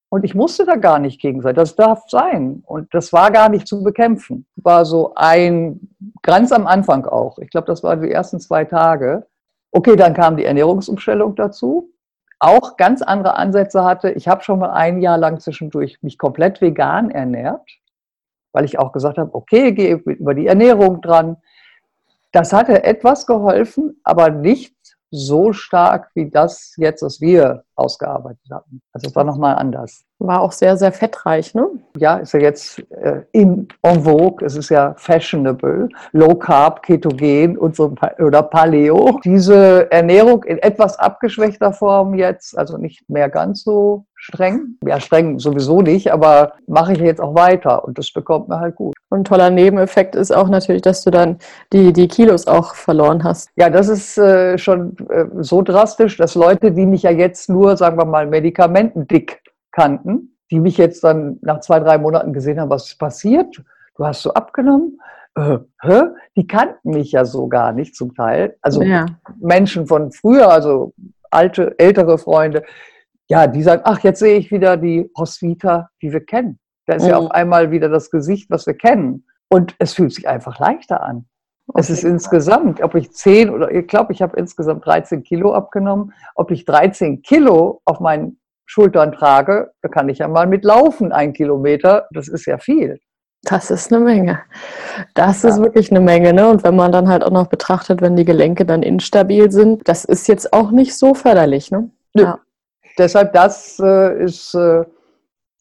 Und 0.09 0.25
ich 0.25 0.37
musste 0.37 0.65
da 0.65 0.77
gar 0.77 1.01
nicht 1.01 1.21
gegen 1.21 1.43
sein. 1.43 1.57
Das 1.57 1.75
darf 1.75 2.05
sein. 2.09 2.63
Und 2.65 2.95
das 2.95 3.13
war 3.13 3.33
gar 3.33 3.49
nicht 3.49 3.67
zu 3.67 3.83
bekämpfen. 3.83 4.47
War 4.55 4.85
so 4.85 5.15
ein, 5.17 5.91
ganz 6.23 6.53
am 6.53 6.69
Anfang 6.69 7.07
auch. 7.07 7.39
Ich 7.39 7.51
glaube, 7.51 7.67
das 7.67 7.83
waren 7.83 8.03
die 8.03 8.11
ersten 8.11 8.39
zwei 8.39 8.65
Tage. 8.65 9.27
Okay, 9.77 9.97
dann 9.97 10.15
kam 10.15 10.37
die 10.37 10.45
Ernährungsumstellung 10.45 11.35
dazu. 11.35 11.91
Auch 12.39 12.77
ganz 12.77 13.03
andere 13.03 13.35
Ansätze 13.35 13.83
hatte. 13.85 14.13
Ich 14.13 14.29
habe 14.29 14.45
schon 14.45 14.61
mal 14.61 14.71
ein 14.71 15.03
Jahr 15.03 15.19
lang 15.19 15.41
zwischendurch 15.41 16.01
mich 16.01 16.17
komplett 16.17 16.61
vegan 16.61 17.11
ernährt, 17.11 17.69
weil 18.53 18.67
ich 18.67 18.79
auch 18.79 18.93
gesagt 18.93 19.19
habe, 19.19 19.35
okay, 19.35 19.73
gehe 19.73 19.97
über 19.97 20.35
die 20.35 20.47
Ernährung 20.47 21.01
dran. 21.01 21.39
Das 22.31 22.53
hatte 22.53 22.85
etwas 22.85 23.27
geholfen, 23.27 24.01
aber 24.05 24.31
nicht 24.31 24.77
so 25.11 25.53
stark 25.53 26.13
wie 26.15 26.31
das 26.31 26.75
jetzt, 26.77 27.03
was 27.03 27.21
wir 27.21 27.64
ausgearbeitet 27.77 28.45
haben. 28.51 28.81
Also 28.93 29.09
es 29.09 29.17
war 29.17 29.25
nochmal 29.25 29.57
anders. 29.57 30.05
War 30.19 30.41
auch 30.41 30.53
sehr, 30.53 30.77
sehr 30.77 30.93
fettreich, 30.93 31.55
ne? 31.55 31.67
Ja, 31.99 32.17
ist 32.17 32.33
ja 32.33 32.41
jetzt 32.41 32.79
äh, 32.91 33.23
in 33.33 33.69
en 33.83 34.03
vogue, 34.05 34.47
es 34.47 34.57
ist 34.57 34.71
ja 34.71 34.95
fashionable, 34.97 35.89
Low 36.13 36.35
Carb, 36.37 36.83
Ketogen 36.83 37.59
und 37.59 37.77
so 37.77 37.95
oder 38.19 38.43
Paleo. 38.43 39.19
Diese 39.25 39.91
Ernährung 39.91 40.45
in 40.45 40.59
etwas 40.59 40.99
abgeschwächter 40.99 41.73
Form 41.73 42.15
jetzt, 42.15 42.57
also 42.57 42.79
nicht 42.79 43.09
mehr 43.09 43.29
ganz 43.29 43.65
so 43.65 44.07
streng. 44.25 44.79
Ja, 44.87 45.01
streng 45.01 45.39
sowieso 45.39 45.83
nicht, 45.83 46.11
aber 46.13 46.55
mache 46.67 46.93
ich 46.93 46.99
jetzt 47.01 47.21
auch 47.21 47.35
weiter 47.35 47.85
und 47.85 47.99
das 47.99 48.11
bekommt 48.13 48.49
mir 48.49 48.59
halt 48.59 48.75
gut. 48.77 48.95
Und 49.11 49.21
ein 49.21 49.25
toller 49.25 49.51
Nebeneffekt 49.51 50.17
ist 50.17 50.35
auch 50.35 50.49
natürlich, 50.49 50.83
dass 50.83 51.03
du 51.05 51.11
dann 51.11 51.39
die, 51.73 51.93
die 51.93 52.09
Kilos 52.09 52.47
auch 52.47 52.75
verloren 52.75 53.23
hast. 53.23 53.51
Ja, 53.57 53.69
das 53.69 53.89
ist 53.89 54.17
äh, 54.17 54.57
schon 54.57 54.97
äh, 55.11 55.27
so 55.41 55.63
drastisch, 55.63 56.17
dass 56.17 56.35
Leute, 56.35 56.73
die 56.73 56.87
mich 56.87 57.03
ja 57.03 57.11
jetzt 57.11 57.51
nur, 57.51 57.64
sagen 57.77 57.99
wir 57.99 58.05
mal, 58.05 58.27
medikamentendick 58.27 59.43
kannten, 59.73 60.37
die 60.51 60.61
mich 60.61 60.77
jetzt 60.77 61.03
dann 61.05 61.39
nach 61.43 61.61
zwei, 61.61 61.81
drei 61.81 61.99
Monaten 61.99 62.33
gesehen 62.33 62.61
haben, 62.61 62.71
was 62.71 62.89
ist 62.89 62.99
passiert? 62.99 63.63
Du 63.97 64.05
hast 64.05 64.23
so 64.23 64.33
abgenommen? 64.35 65.01
Äh, 65.37 65.59
hä? 65.83 66.03
Die 66.37 66.47
kannten 66.47 66.91
mich 66.91 67.13
ja 67.13 67.25
so 67.25 67.49
gar 67.49 67.73
nicht 67.73 67.97
zum 67.97 68.15
Teil. 68.15 68.57
Also 68.63 68.83
ja. 68.83 69.07
Menschen 69.41 69.87
von 69.87 70.13
früher, 70.13 70.51
also 70.51 70.95
alte, 71.31 71.75
ältere 71.79 72.19
Freunde, 72.19 72.63
ja, 73.29 73.47
die 73.47 73.63
sagen, 73.63 73.83
ach, 73.85 74.01
jetzt 74.01 74.21
sehe 74.21 74.37
ich 74.37 74.51
wieder 74.51 74.77
die 74.77 75.11
Roswitha, 75.19 75.89
die 76.03 76.13
wir 76.13 76.25
kennen. 76.25 76.59
Da 76.87 76.95
ist 76.95 77.05
mhm. 77.05 77.11
ja 77.11 77.17
auf 77.19 77.31
einmal 77.31 77.71
wieder 77.71 77.89
das 77.89 78.11
Gesicht, 78.11 78.51
was 78.51 78.67
wir 78.67 78.75
kennen. 78.75 79.27
Und 79.49 79.75
es 79.79 79.95
fühlt 79.95 80.13
sich 80.13 80.29
einfach 80.29 80.59
leichter 80.59 81.03
an. 81.03 81.27
Okay. 81.67 81.81
Es 81.81 81.91
ist 81.91 82.05
insgesamt, 82.05 82.83
ob 82.83 82.95
ich 82.95 83.13
10 83.13 83.51
oder 83.51 83.71
ich 83.71 83.87
glaube, 83.87 84.13
ich 84.13 84.21
habe 84.21 84.37
insgesamt 84.37 84.85
13 84.85 85.23
Kilo 85.23 85.55
abgenommen. 85.55 86.13
Ob 86.35 86.51
ich 86.51 86.65
13 86.65 87.23
Kilo 87.23 87.81
auf 87.85 88.01
meinen 88.01 88.39
Schultern 88.67 89.13
trage, 89.13 89.73
da 89.83 89.89
kann 89.89 90.09
ich 90.09 90.19
ja 90.19 90.29
mal 90.29 90.47
mit 90.47 90.65
laufen, 90.65 91.13
ein 91.13 91.33
Kilometer. 91.33 92.07
Das 92.13 92.29
ist 92.29 92.47
ja 92.47 92.59
viel. 92.59 92.99
Das 93.45 93.71
ist 93.71 93.93
eine 93.93 94.03
Menge. 94.03 94.41
Das 95.15 95.43
ja. 95.43 95.51
ist 95.51 95.61
wirklich 95.61 95.91
eine 95.91 96.01
Menge. 96.01 96.33
Ne? 96.33 96.49
Und 96.49 96.65
wenn 96.65 96.77
man 96.77 96.93
dann 96.93 97.09
halt 97.09 97.23
auch 97.25 97.31
noch 97.31 97.47
betrachtet, 97.47 98.01
wenn 98.01 98.17
die 98.17 98.25
Gelenke 98.25 98.65
dann 98.65 98.83
instabil 98.83 99.51
sind, 99.51 99.87
das 99.89 100.05
ist 100.05 100.29
jetzt 100.29 100.53
auch 100.53 100.71
nicht 100.71 100.97
so 100.97 101.15
förderlich. 101.15 101.71
Ne? 101.71 101.91
Ja. 102.15 102.39
Deshalb, 102.99 103.33
das 103.33 103.79
äh, 103.81 104.25
ist, 104.25 104.55
äh, 104.55 104.85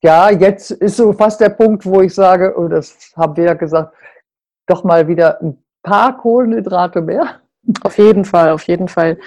ja, 0.02 0.30
jetzt 0.30 0.72
ist 0.72 0.98
so 0.98 1.14
fast 1.14 1.42
der 1.42 1.50
Punkt, 1.50 1.86
wo 1.86 2.02
ich 2.02 2.14
sage, 2.14 2.54
und 2.56 2.66
oh, 2.66 2.68
das 2.68 3.12
haben 3.16 3.36
wir 3.36 3.46
ja 3.46 3.54
gesagt, 3.54 3.94
doch 4.68 4.84
mal 4.84 5.08
wieder 5.08 5.42
ein 5.42 5.63
paar 5.84 6.18
Kohlenhydrate 6.18 7.02
mehr. 7.02 7.42
Auf 7.82 7.98
jeden 7.98 8.26
Fall, 8.26 8.50
auf 8.50 8.64
jeden 8.64 8.90
Fall. 8.90 9.18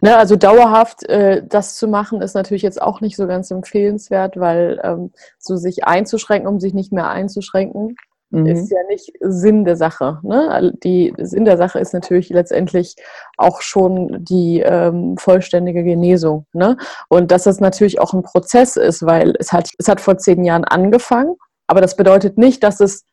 Ne, 0.00 0.16
also 0.16 0.34
dauerhaft 0.34 1.08
äh, 1.08 1.42
das 1.46 1.76
zu 1.76 1.86
machen, 1.86 2.22
ist 2.22 2.34
natürlich 2.34 2.62
jetzt 2.62 2.82
auch 2.82 3.00
nicht 3.00 3.16
so 3.16 3.28
ganz 3.28 3.52
empfehlenswert, 3.52 4.38
weil 4.38 4.80
ähm, 4.82 5.12
so 5.38 5.56
sich 5.56 5.84
einzuschränken, 5.84 6.48
um 6.48 6.58
sich 6.58 6.74
nicht 6.74 6.92
mehr 6.92 7.08
einzuschränken, 7.08 7.94
mhm. 8.30 8.46
ist 8.46 8.70
ja 8.70 8.78
nicht 8.88 9.12
Sinn 9.20 9.64
der 9.64 9.76
Sache. 9.76 10.18
Ne? 10.22 10.72
Die 10.82 11.14
Sinn 11.18 11.44
der 11.44 11.56
Sache 11.56 11.78
ist 11.78 11.94
natürlich 11.94 12.30
letztendlich 12.30 12.96
auch 13.36 13.60
schon 13.60 14.24
die 14.24 14.60
ähm, 14.60 15.16
vollständige 15.16 15.84
Genesung. 15.84 16.46
Ne? 16.52 16.76
Und 17.08 17.30
dass 17.30 17.44
das 17.44 17.60
natürlich 17.60 18.00
auch 18.00 18.12
ein 18.12 18.22
Prozess 18.22 18.76
ist, 18.76 19.06
weil 19.06 19.34
es 19.38 19.52
hat, 19.52 19.70
es 19.78 19.86
hat 19.86 20.00
vor 20.00 20.18
zehn 20.18 20.44
Jahren 20.44 20.64
angefangen, 20.64 21.36
aber 21.68 21.80
das 21.80 21.96
bedeutet 21.96 22.38
nicht, 22.38 22.64
dass 22.64 22.80
es 22.80 23.04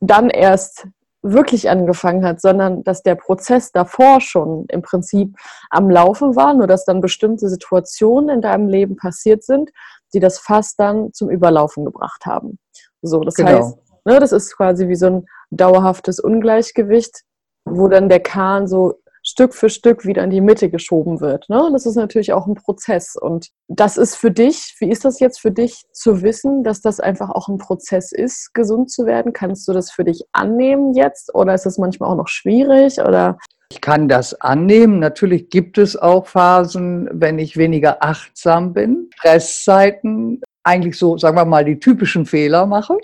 dann 0.00 0.28
erst 0.28 0.88
wirklich 1.24 1.70
angefangen 1.70 2.24
hat, 2.24 2.40
sondern 2.40 2.84
dass 2.84 3.02
der 3.02 3.14
Prozess 3.14 3.72
davor 3.72 4.20
schon 4.20 4.66
im 4.68 4.82
Prinzip 4.82 5.34
am 5.70 5.90
Laufen 5.90 6.36
war, 6.36 6.54
nur 6.54 6.66
dass 6.66 6.84
dann 6.84 7.00
bestimmte 7.00 7.48
Situationen 7.48 8.28
in 8.28 8.42
deinem 8.42 8.68
Leben 8.68 8.96
passiert 8.96 9.42
sind, 9.42 9.70
die 10.12 10.20
das 10.20 10.38
Fass 10.38 10.76
dann 10.76 11.12
zum 11.12 11.30
Überlaufen 11.30 11.84
gebracht 11.84 12.26
haben. 12.26 12.58
So, 13.02 13.20
das 13.20 13.34
genau. 13.34 13.50
heißt, 13.50 13.78
Ne, 14.04 14.20
das 14.20 14.32
ist 14.32 14.54
quasi 14.56 14.88
wie 14.88 14.96
so 14.96 15.06
ein 15.06 15.26
dauerhaftes 15.50 16.20
Ungleichgewicht, 16.20 17.22
wo 17.64 17.88
dann 17.88 18.08
der 18.08 18.20
Kahn 18.20 18.68
so 18.68 19.00
Stück 19.26 19.54
für 19.54 19.70
Stück 19.70 20.04
wieder 20.04 20.22
in 20.22 20.30
die 20.30 20.42
Mitte 20.42 20.70
geschoben 20.70 21.20
wird. 21.20 21.48
Ne? 21.48 21.70
Das 21.72 21.86
ist 21.86 21.96
natürlich 21.96 22.32
auch 22.32 22.46
ein 22.46 22.54
Prozess. 22.54 23.16
Und 23.16 23.48
das 23.68 23.96
ist 23.96 24.16
für 24.16 24.30
dich, 24.30 24.74
wie 24.78 24.90
ist 24.90 25.04
das 25.04 25.18
jetzt 25.18 25.40
für 25.40 25.50
dich 25.50 25.84
zu 25.92 26.22
wissen, 26.22 26.62
dass 26.62 26.82
das 26.82 27.00
einfach 27.00 27.30
auch 27.30 27.48
ein 27.48 27.58
Prozess 27.58 28.12
ist, 28.12 28.52
gesund 28.52 28.90
zu 28.90 29.06
werden? 29.06 29.32
Kannst 29.32 29.66
du 29.66 29.72
das 29.72 29.90
für 29.90 30.04
dich 30.04 30.22
annehmen 30.32 30.92
jetzt 30.94 31.34
oder 31.34 31.54
ist 31.54 31.64
das 31.64 31.78
manchmal 31.78 32.10
auch 32.10 32.16
noch 32.16 32.28
schwierig? 32.28 33.00
Oder? 33.00 33.38
Ich 33.70 33.80
kann 33.80 34.08
das 34.08 34.40
annehmen. 34.40 34.98
Natürlich 34.98 35.48
gibt 35.48 35.78
es 35.78 35.96
auch 35.96 36.26
Phasen, 36.26 37.08
wenn 37.12 37.38
ich 37.38 37.56
weniger 37.56 38.04
achtsam 38.04 38.74
bin, 38.74 39.08
Stresszeiten, 39.16 40.42
eigentlich 40.64 40.98
so, 40.98 41.16
sagen 41.16 41.36
wir 41.36 41.44
mal, 41.44 41.64
die 41.64 41.78
typischen 41.78 42.26
Fehler 42.26 42.66
mache 42.66 42.98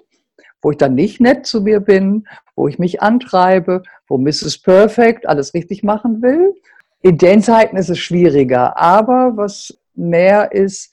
wo 0.63 0.71
ich 0.71 0.77
dann 0.77 0.95
nicht 0.95 1.21
nett 1.21 1.47
zu 1.47 1.63
mir 1.63 1.81
bin, 1.81 2.27
wo 2.55 2.69
ich 2.69 2.79
mich 2.79 3.03
antreibe, 3.03 3.83
wo 4.09 4.19
Mrs. 4.19 4.59
Perfect 4.59 5.27
alles 5.29 5.55
richtig 5.55 5.83
machen 5.83 6.23
will. 6.23 6.55
In 7.03 7.17
den 7.19 7.43
Zeiten 7.43 7.77
ist 7.77 7.89
es 7.89 7.99
schwieriger. 7.99 8.77
Aber 8.77 9.37
was 9.37 9.79
mehr 9.95 10.53
ist, 10.53 10.93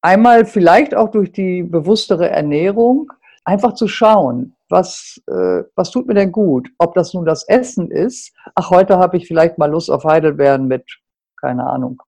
einmal 0.00 0.44
vielleicht 0.44 0.94
auch 0.94 1.10
durch 1.10 1.32
die 1.32 1.62
bewusstere 1.62 2.30
Ernährung, 2.30 3.12
einfach 3.44 3.74
zu 3.74 3.88
schauen, 3.88 4.54
was, 4.68 5.20
äh, 5.26 5.64
was 5.74 5.90
tut 5.90 6.06
mir 6.06 6.14
denn 6.14 6.32
gut? 6.32 6.70
Ob 6.78 6.94
das 6.94 7.12
nun 7.12 7.24
das 7.24 7.44
Essen 7.48 7.90
ist, 7.90 8.32
ach, 8.54 8.70
heute 8.70 8.98
habe 8.98 9.16
ich 9.16 9.26
vielleicht 9.26 9.58
mal 9.58 9.70
Lust 9.70 9.90
auf 9.90 10.04
Heidelbeeren 10.04 10.68
mit, 10.68 10.84
keine 11.40 11.66
Ahnung, 11.66 12.00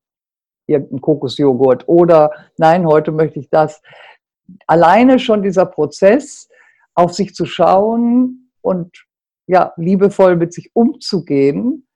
irgendeinem 0.67 1.01
Kokosjoghurt 1.01 1.89
oder 1.89 2.31
nein, 2.57 2.87
heute 2.87 3.11
möchte 3.11 3.41
ich 3.41 3.51
das. 3.51 3.83
Alleine 4.67 5.19
schon 5.19 5.43
dieser 5.43 5.67
Prozess, 5.67 6.49
auf 6.95 7.15
sich 7.15 7.35
zu 7.35 7.47
schauen 7.47 8.51
und 8.61 9.05
ja, 9.47 9.73
liebevoll 9.77 10.37
mit 10.37 10.53
sich 10.53 10.71
umzugehen, 10.75 11.87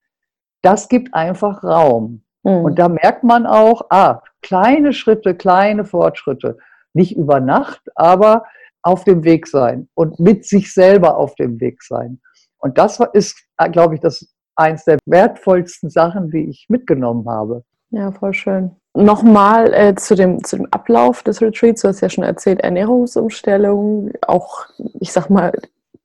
das 0.62 0.88
gibt 0.88 1.14
einfach 1.14 1.62
Raum. 1.62 2.24
Mhm. 2.42 2.64
Und 2.64 2.78
da 2.78 2.88
merkt 2.88 3.24
man 3.24 3.46
auch, 3.46 3.86
ah, 3.90 4.22
kleine 4.42 4.92
Schritte, 4.92 5.34
kleine 5.34 5.84
Fortschritte. 5.84 6.58
Nicht 6.92 7.16
über 7.16 7.40
Nacht, 7.40 7.82
aber 7.94 8.44
auf 8.82 9.04
dem 9.04 9.24
Weg 9.24 9.46
sein 9.46 9.88
und 9.94 10.20
mit 10.20 10.44
sich 10.44 10.72
selber 10.72 11.16
auf 11.16 11.34
dem 11.34 11.60
Weg 11.60 11.82
sein. 11.82 12.20
Und 12.58 12.78
das 12.78 13.00
ist, 13.12 13.36
glaube 13.72 13.96
ich, 13.96 14.00
das 14.00 14.32
eins 14.54 14.84
der 14.84 14.98
wertvollsten 15.06 15.90
Sachen, 15.90 16.30
die 16.30 16.48
ich 16.48 16.66
mitgenommen 16.68 17.28
habe. 17.28 17.64
Ja, 17.90 18.12
voll 18.12 18.32
schön. 18.32 18.76
Nochmal 18.96 19.74
äh, 19.74 19.94
zu, 19.94 20.14
dem, 20.14 20.42
zu 20.42 20.56
dem 20.56 20.66
Ablauf 20.70 21.22
des 21.22 21.42
Retreats. 21.42 21.82
Du 21.82 21.88
hast 21.88 22.00
ja 22.00 22.08
schon 22.08 22.24
erzählt, 22.24 22.60
Ernährungsumstellung, 22.60 24.12
auch, 24.26 24.66
ich 25.00 25.12
sag 25.12 25.28
mal, 25.28 25.52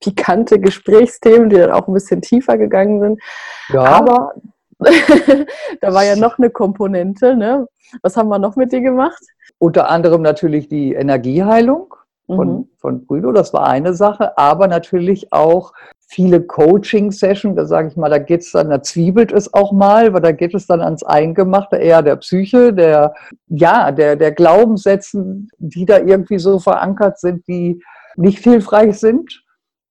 pikante 0.01 0.59
Gesprächsthemen, 0.59 1.49
die 1.49 1.55
dann 1.55 1.71
auch 1.71 1.87
ein 1.87 1.93
bisschen 1.93 2.21
tiefer 2.21 2.57
gegangen 2.57 2.99
sind. 2.99 3.21
Ja. 3.69 3.83
Aber 3.83 4.33
da 5.81 5.93
war 5.93 6.03
ja 6.03 6.15
noch 6.15 6.37
eine 6.37 6.49
Komponente. 6.49 7.35
Ne? 7.35 7.67
Was 8.01 8.17
haben 8.17 8.29
wir 8.29 8.39
noch 8.39 8.55
mit 8.55 8.71
dir 8.71 8.81
gemacht? 8.81 9.21
Unter 9.57 9.89
anderem 9.89 10.21
natürlich 10.21 10.67
die 10.67 10.93
Energieheilung 10.93 11.93
von, 12.25 12.49
mhm. 12.49 12.69
von 12.77 13.05
Brüdo, 13.05 13.31
das 13.31 13.53
war 13.53 13.67
eine 13.67 13.93
Sache, 13.93 14.37
aber 14.37 14.67
natürlich 14.67 15.31
auch 15.31 15.73
viele 16.11 16.41
Coaching-Sessions, 16.41 17.55
da 17.55 17.65
sage 17.65 17.87
ich 17.87 17.95
mal, 17.95 18.09
da 18.09 18.17
geht 18.17 18.41
es 18.41 18.51
dann, 18.51 18.69
da 18.69 18.81
zwiebelt 18.83 19.31
es 19.31 19.53
auch 19.53 19.71
mal, 19.71 20.13
weil 20.13 20.19
da 20.19 20.33
geht 20.33 20.53
es 20.53 20.67
dann 20.67 20.81
ans 20.81 21.03
Eingemachte, 21.03 21.77
eher 21.77 22.01
der 22.01 22.17
Psyche, 22.17 22.73
der, 22.73 23.13
ja, 23.47 23.93
der, 23.93 24.17
der 24.17 24.33
Glaubenssätzen, 24.33 25.49
die 25.57 25.85
da 25.85 25.99
irgendwie 25.99 26.37
so 26.37 26.59
verankert 26.59 27.17
sind, 27.17 27.47
die 27.47 27.81
nicht 28.17 28.39
hilfreich 28.39 28.99
sind. 28.99 29.41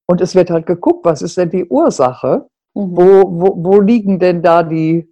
Und 0.07 0.21
es 0.21 0.35
wird 0.35 0.51
halt 0.51 0.67
geguckt, 0.67 1.07
was 1.07 1.23
ist 1.23 1.39
denn 1.39 1.49
die 1.49 1.65
Ursache? 1.65 2.47
Mhm. 2.75 2.97
Wo, 2.97 3.23
wo, 3.25 3.65
wo 3.65 3.81
liegen 3.81 4.19
denn 4.19 4.43
da 4.43 4.63
die 4.63 5.11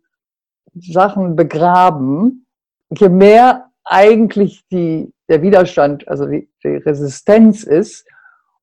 Sachen 0.74 1.36
begraben? 1.36 2.46
Je 2.90 3.08
mehr 3.08 3.70
eigentlich 3.82 4.62
die, 4.70 5.10
der 5.30 5.40
Widerstand, 5.40 6.06
also 6.06 6.26
die, 6.26 6.50
die 6.62 6.76
Resistenz 6.76 7.62
ist, 7.62 8.06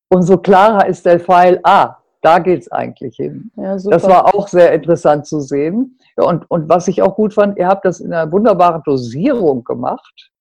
umso 0.09 0.37
klarer 0.37 0.85
ist 0.85 1.07
der 1.07 1.19
Pfeil, 1.19 1.59
ah, 1.63 1.97
da 2.25 2.39
geht 2.39 2.61
es 2.61 2.71
eigentlich 2.71 3.17
hin. 3.17 3.51
Ja, 3.55 3.77
das 3.77 4.03
war 4.03 4.33
auch 4.33 4.47
sehr 4.47 4.73
interessant 4.73 5.27
zu 5.27 5.41
sehen. 5.41 5.99
Ja, 6.17 6.25
und, 6.25 6.49
und 6.49 6.67
was 6.67 6.87
ich 6.87 7.03
auch 7.03 7.15
gut 7.15 7.35
fand, 7.35 7.57
ihr 7.59 7.67
habt 7.67 7.85
das 7.85 7.99
in 7.99 8.11
einer 8.11 8.31
wunderbaren 8.31 8.81
Dosierung 8.83 9.63
gemacht 9.63 10.31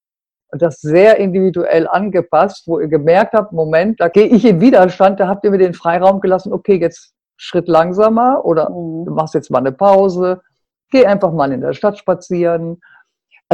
und 0.48 0.62
das 0.62 0.80
sehr 0.80 1.18
individuell 1.18 1.86
angepasst, 1.86 2.66
wo 2.66 2.80
ihr 2.80 2.88
gemerkt 2.88 3.34
habt, 3.34 3.52
Moment, 3.52 4.00
da 4.00 4.08
gehe 4.08 4.26
ich 4.26 4.46
in 4.46 4.62
Widerstand, 4.62 5.20
da 5.20 5.28
habt 5.28 5.44
ihr 5.44 5.50
mir 5.50 5.58
den 5.58 5.74
Freiraum 5.74 6.20
gelassen, 6.20 6.54
okay, 6.54 6.76
jetzt 6.76 7.12
Schritt 7.36 7.68
langsamer 7.68 8.42
oder 8.46 8.70
mhm. 8.70 9.04
du 9.04 9.12
machst 9.12 9.34
jetzt 9.34 9.50
mal 9.50 9.58
eine 9.58 9.72
Pause, 9.72 10.40
geh 10.90 11.04
einfach 11.04 11.32
mal 11.32 11.52
in 11.52 11.60
der 11.60 11.74
Stadt 11.74 11.98
spazieren. 11.98 12.80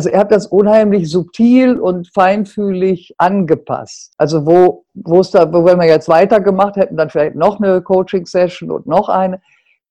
Also 0.00 0.08
er 0.08 0.20
hat 0.20 0.32
das 0.32 0.46
unheimlich 0.46 1.10
subtil 1.10 1.78
und 1.78 2.08
feinfühlig 2.14 3.14
angepasst. 3.18 4.14
Also 4.16 4.46
wo, 4.46 4.86
wo 4.94 5.20
es 5.20 5.30
da, 5.30 5.52
wo 5.52 5.62
wenn 5.66 5.78
wir 5.78 5.86
jetzt 5.86 6.08
weitergemacht 6.08 6.76
hätten, 6.76 6.96
dann 6.96 7.10
vielleicht 7.10 7.36
noch 7.36 7.60
eine 7.60 7.82
Coaching-Session 7.82 8.70
und 8.70 8.86
noch 8.86 9.10
eine, 9.10 9.42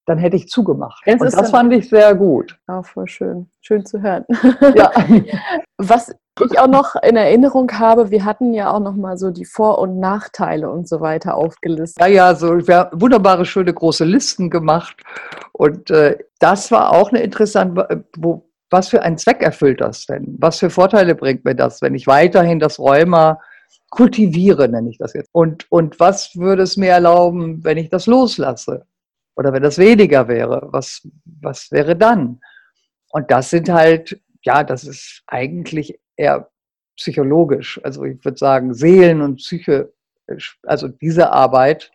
dann 0.08 0.18
hätte 0.18 0.36
ich 0.36 0.48
zugemacht. 0.48 1.04
Jetzt 1.06 1.22
und 1.22 1.32
das 1.32 1.52
fand 1.52 1.72
ich 1.74 1.90
sehr 1.90 2.16
gut. 2.16 2.58
Ja, 2.68 2.82
voll 2.82 3.08
schön. 3.08 3.52
Schön 3.62 3.86
zu 3.86 4.02
hören. 4.02 4.26
Ja. 4.74 4.92
Was 5.78 6.16
ich 6.44 6.58
auch 6.58 6.68
noch 6.68 6.96
in 7.04 7.16
Erinnerung 7.16 7.72
habe, 7.74 8.10
wir 8.10 8.26
hatten 8.26 8.56
ja 8.56 8.74
auch 8.74 8.80
noch 8.80 8.96
mal 8.96 9.16
so 9.16 9.30
die 9.30 9.46
Vor- 9.46 9.78
und 9.78 10.00
Nachteile 10.00 10.72
und 10.72 10.90
so 10.90 11.02
weiter 11.02 11.36
aufgelistet. 11.36 12.02
Ja, 12.02 12.08
ja, 12.08 12.34
so 12.34 12.68
wir 12.68 12.78
haben 12.78 13.00
wunderbare, 13.00 13.46
schöne 13.46 13.76
große 13.76 14.06
Listen 14.06 14.50
gemacht. 14.50 15.04
Und 15.52 15.92
äh, 15.92 16.18
das 16.40 16.72
war 16.72 16.94
auch 16.94 17.12
eine 17.12 17.22
interessante, 17.22 18.06
wo, 18.18 18.49
was 18.70 18.90
für 18.90 19.02
einen 19.02 19.18
Zweck 19.18 19.42
erfüllt 19.42 19.82
das 19.82 20.06
denn? 20.06 20.36
Was 20.40 20.60
für 20.60 20.70
Vorteile 20.70 21.16
bringt 21.16 21.46
mir 21.46 21.56
das, 21.56 21.82
wenn 21.82 21.96
ich 21.96 22.08
weiterhin 22.08 22.60
das 22.60 22.80
Rheuma 22.80 23.40
kultiviere, 23.90 24.70
nenne 24.70 24.90
ich 24.90 24.98
das 24.98 25.14
jetzt? 25.14 25.30
Und, 25.32 25.72
und 25.72 26.00
was 26.00 26.36
würde 26.36 26.64
es 26.64 26.78
mir 26.78 26.92
erlauben, 26.92 27.64
wenn 27.64 27.78
ich 27.78 27.90
das 27.90 28.06
loslasse? 28.06 28.86
Oder 29.36 29.54
wenn 29.54 29.64
das 29.64 29.78
weniger 29.78 30.28
wäre, 30.28 30.68
was, 30.72 31.08
was 31.26 31.72
wäre 31.72 31.96
dann? 31.96 32.42
Und 33.12 33.32
das 33.32 33.50
sind 33.50 33.70
halt, 33.70 34.20
ja, 34.44 34.64
das 34.64 34.84
ist 34.84 35.24
eigentlich 35.28 36.00
eher 36.16 36.50
psychologisch. 36.98 37.80
Also 37.84 38.04
ich 38.04 38.24
würde 38.24 38.38
sagen, 38.38 38.74
Seelen 38.74 39.22
und 39.22 39.38
Psyche, 39.38 39.94
also 40.64 40.88
diese 40.88 41.32
Arbeit, 41.32 41.92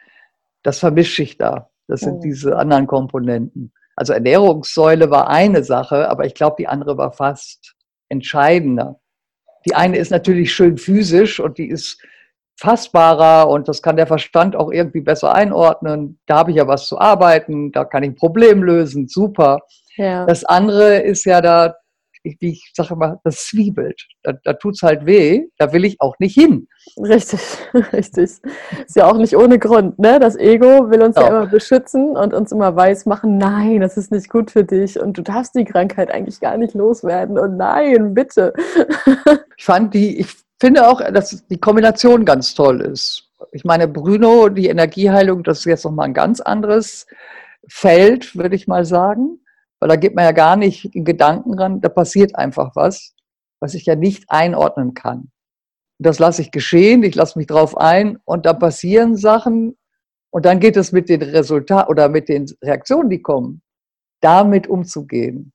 das 0.62 0.78
vermischt 0.78 1.16
sich 1.16 1.36
da. 1.36 1.70
Das 1.86 2.00
sind 2.00 2.14
oh. 2.14 2.20
diese 2.22 2.56
anderen 2.56 2.86
Komponenten. 2.86 3.72
Also 3.96 4.12
Ernährungssäule 4.12 5.10
war 5.10 5.28
eine 5.28 5.62
Sache, 5.64 6.08
aber 6.08 6.26
ich 6.26 6.34
glaube, 6.34 6.56
die 6.58 6.68
andere 6.68 6.96
war 6.96 7.12
fast 7.12 7.74
entscheidender. 8.08 9.00
Die 9.66 9.74
eine 9.74 9.96
ist 9.96 10.10
natürlich 10.10 10.52
schön 10.52 10.76
physisch 10.76 11.40
und 11.40 11.58
die 11.58 11.68
ist 11.68 12.02
fassbarer 12.56 13.48
und 13.48 13.68
das 13.68 13.82
kann 13.82 13.96
der 13.96 14.06
Verstand 14.06 14.54
auch 14.56 14.70
irgendwie 14.70 15.00
besser 15.00 15.34
einordnen. 15.34 16.20
Da 16.26 16.38
habe 16.38 16.50
ich 16.50 16.56
ja 16.56 16.68
was 16.68 16.86
zu 16.86 16.98
arbeiten, 16.98 17.72
da 17.72 17.84
kann 17.84 18.02
ich 18.02 18.10
ein 18.10 18.16
Problem 18.16 18.62
lösen, 18.62 19.08
super. 19.08 19.60
Ja. 19.96 20.26
Das 20.26 20.44
andere 20.44 20.98
ist 20.98 21.24
ja 21.24 21.40
da, 21.40 21.74
wie 22.24 22.52
ich 22.52 22.72
sage 22.74 22.96
mal, 22.96 23.20
das 23.22 23.46
zwiebelt. 23.46 24.06
Da, 24.22 24.32
da 24.44 24.54
tut 24.54 24.74
es 24.74 24.82
halt 24.82 25.06
weh, 25.06 25.46
da 25.58 25.72
will 25.72 25.84
ich 25.84 26.00
auch 26.00 26.18
nicht 26.18 26.34
hin. 26.34 26.68
Richtig, 26.98 27.40
richtig. 27.92 28.30
Ist 28.86 28.96
ja 28.96 29.06
auch 29.06 29.18
nicht 29.18 29.36
ohne 29.36 29.58
Grund, 29.58 29.98
ne? 29.98 30.18
Das 30.18 30.36
Ego 30.36 30.90
will 30.90 31.02
uns 31.02 31.16
ja. 31.16 31.22
ja 31.22 31.28
immer 31.28 31.46
beschützen 31.46 32.16
und 32.16 32.32
uns 32.32 32.52
immer 32.52 32.74
weiß 32.74 33.06
machen, 33.06 33.38
nein, 33.38 33.80
das 33.80 33.96
ist 33.96 34.10
nicht 34.10 34.30
gut 34.30 34.50
für 34.50 34.64
dich 34.64 34.98
und 34.98 35.16
du 35.18 35.22
darfst 35.22 35.54
die 35.54 35.64
Krankheit 35.64 36.10
eigentlich 36.10 36.40
gar 36.40 36.56
nicht 36.56 36.74
loswerden 36.74 37.38
und 37.38 37.56
nein, 37.56 38.14
bitte. 38.14 38.52
Ich 39.56 39.64
fand 39.64 39.94
die, 39.94 40.18
ich 40.18 40.26
finde 40.60 40.88
auch, 40.88 41.00
dass 41.00 41.46
die 41.46 41.60
Kombination 41.60 42.24
ganz 42.24 42.54
toll 42.54 42.80
ist. 42.80 43.30
Ich 43.52 43.64
meine, 43.64 43.86
Bruno, 43.86 44.48
die 44.48 44.66
Energieheilung, 44.66 45.42
das 45.42 45.60
ist 45.60 45.64
jetzt 45.66 45.84
nochmal 45.84 46.06
ein 46.06 46.14
ganz 46.14 46.40
anderes 46.40 47.06
Feld, 47.68 48.36
würde 48.36 48.56
ich 48.56 48.66
mal 48.66 48.84
sagen. 48.84 49.38
Weil 49.84 49.90
da 49.90 49.96
geht 49.96 50.14
man 50.14 50.24
ja 50.24 50.32
gar 50.32 50.56
nicht 50.56 50.94
in 50.94 51.04
Gedanken 51.04 51.52
ran, 51.58 51.82
da 51.82 51.90
passiert 51.90 52.36
einfach 52.36 52.74
was, 52.74 53.14
was 53.60 53.74
ich 53.74 53.84
ja 53.84 53.94
nicht 53.94 54.24
einordnen 54.30 54.94
kann. 54.94 55.30
Das 55.98 56.18
lasse 56.18 56.40
ich 56.40 56.50
geschehen, 56.50 57.02
ich 57.02 57.14
lasse 57.14 57.38
mich 57.38 57.48
drauf 57.48 57.76
ein 57.76 58.18
und 58.24 58.46
da 58.46 58.54
passieren 58.54 59.14
Sachen 59.14 59.76
und 60.30 60.46
dann 60.46 60.58
geht 60.58 60.78
es 60.78 60.92
mit 60.92 61.10
den 61.10 61.20
Resultaten 61.20 61.90
oder 61.90 62.08
mit 62.08 62.30
den 62.30 62.46
Reaktionen, 62.62 63.10
die 63.10 63.20
kommen, 63.20 63.60
damit 64.22 64.68
umzugehen. 64.68 65.52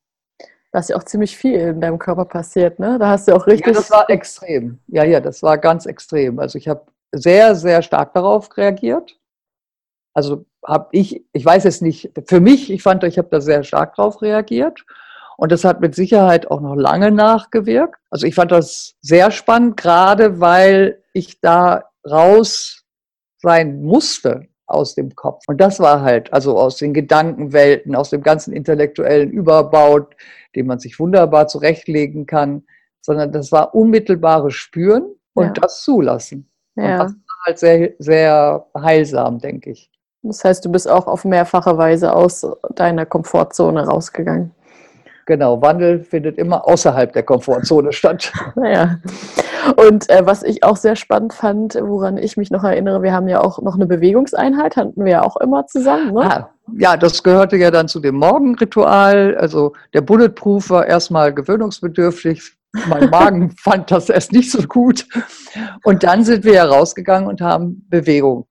Da 0.72 0.78
ist 0.78 0.90
ja 0.90 0.98
auch 0.98 1.06
ziemlich 1.06 1.36
viel 1.36 1.60
in 1.60 1.82
deinem 1.82 1.98
Körper 1.98 2.26
passiert, 2.26 2.78
ne? 2.78 3.00
Da 3.00 3.10
hast 3.10 3.28
du 3.28 3.36
auch 3.36 3.48
richtig. 3.48 3.66
Ja, 3.66 3.74
das 3.74 3.90
war 3.90 4.08
extrem. 4.12 4.78
Ja, 4.86 5.06
ja, 5.06 5.22
das 5.22 5.42
war 5.42 5.58
ganz 5.58 5.88
extrem. 5.88 6.38
Also 6.38 6.60
ich 6.60 6.68
habe 6.68 6.86
sehr, 7.12 7.56
sehr 7.56 7.82
stark 7.82 8.14
darauf 8.14 8.56
reagiert. 8.58 9.20
Also 10.14 10.46
habe 10.66 10.90
ich, 10.92 11.24
ich 11.34 11.46
weiß 11.46 11.66
es 11.66 11.82
nicht, 11.82 12.12
für 12.26 12.40
mich, 12.40 12.72
ich 12.72 12.84
fand, 12.84 13.04
ich 13.04 13.18
habe 13.18 13.30
da 13.32 13.42
sehr 13.42 13.64
stark 13.64 13.96
darauf 13.96 14.22
reagiert. 14.22 14.86
Und 15.38 15.54
das 15.54 15.64
hat 15.64 15.80
mit 15.80 15.96
Sicherheit 15.96 16.52
auch 16.52 16.60
noch 16.60 16.76
lange 16.76 17.12
nachgewirkt. 17.12 17.96
Also 18.10 18.28
ich 18.28 18.36
fand 18.36 18.52
das 18.52 18.96
sehr 19.02 19.32
spannend, 19.32 19.78
gerade 19.78 20.42
weil 20.42 21.02
ich 21.14 21.40
da 21.40 21.86
raus 22.10 22.84
sein 23.42 23.82
musste 23.82 24.48
aus 24.68 24.96
dem 24.96 25.16
Kopf. 25.16 25.44
Und 25.48 25.62
das 25.62 25.80
war 25.80 26.02
halt, 26.02 26.32
also 26.34 26.58
aus 26.58 26.78
den 26.78 26.94
Gedankenwelten, 26.94 27.96
aus 27.96 28.10
dem 28.10 28.22
ganzen 28.22 28.54
intellektuellen 28.54 29.32
Überbau, 29.32 30.08
den 30.56 30.68
man 30.68 30.80
sich 30.80 31.00
wunderbar 31.00 31.48
zurechtlegen 31.48 32.26
kann, 32.26 32.64
sondern 33.02 33.32
das 33.32 33.52
war 33.52 33.74
unmittelbares 33.74 34.54
Spüren 34.54 35.16
und 35.34 35.46
ja. 35.46 35.54
das 35.54 35.84
zulassen. 35.84 36.50
Ja. 36.76 36.84
Und 36.84 37.00
das 37.00 37.14
war 37.14 37.46
halt 37.46 37.60
sehr, 37.60 37.94
sehr 38.00 38.68
heilsam, 38.78 39.40
denke 39.40 39.72
ich. 39.72 39.90
Das 40.22 40.44
heißt, 40.44 40.66
du 40.66 40.72
bist 40.72 40.90
auch 40.90 41.08
auf 41.08 41.26
mehrfache 41.26 41.78
Weise 41.78 42.14
aus 42.14 42.46
deiner 42.76 43.06
Komfortzone 43.06 43.86
rausgegangen. 43.86 44.52
Genau, 45.30 45.62
Wandel 45.62 46.00
findet 46.00 46.40
immer 46.40 46.68
außerhalb 46.68 47.14
der 47.14 47.22
Komfortzone 47.22 47.94
statt. 47.94 48.34
Naja. 48.56 48.98
Und 49.76 50.10
äh, 50.10 50.26
was 50.26 50.42
ich 50.42 50.64
auch 50.64 50.76
sehr 50.76 50.96
spannend 50.96 51.34
fand, 51.34 51.76
woran 51.76 52.18
ich 52.18 52.36
mich 52.36 52.50
noch 52.50 52.64
erinnere, 52.64 53.04
wir 53.04 53.14
haben 53.14 53.28
ja 53.28 53.40
auch 53.40 53.62
noch 53.62 53.76
eine 53.76 53.86
Bewegungseinheit, 53.86 54.76
hatten 54.76 55.06
wir 55.06 55.12
ja 55.12 55.22
auch 55.22 55.38
immer 55.38 55.68
zusammen. 55.68 56.16
Ne? 56.16 56.22
Ah, 56.22 56.50
ja, 56.80 56.98
das 56.98 57.22
gehörte 57.22 57.58
ja 57.58 57.70
dann 57.70 57.88
zu 57.88 58.00
dem 58.00 58.16
Morgenritual. 58.16 59.38
Also 59.38 59.74
der 59.94 60.02
Bulletproof 60.02 60.72
war 60.72 60.88
erstmal 60.88 61.32
gewöhnungsbedürftig. 61.32 62.58
Mein 62.88 63.10
Magen 63.12 63.52
fand 63.52 63.92
das 63.92 64.10
erst 64.10 64.32
nicht 64.32 64.52
so 64.52 64.64
gut. 64.64 65.06
Und 65.84 66.04
dann 66.04 66.24
sind 66.24 66.44
wir 66.44 66.54
ja 66.54 66.66
rausgegangen 66.66 67.30
und 67.30 67.40
haben 67.40 67.86
Bewegung. 67.88 68.48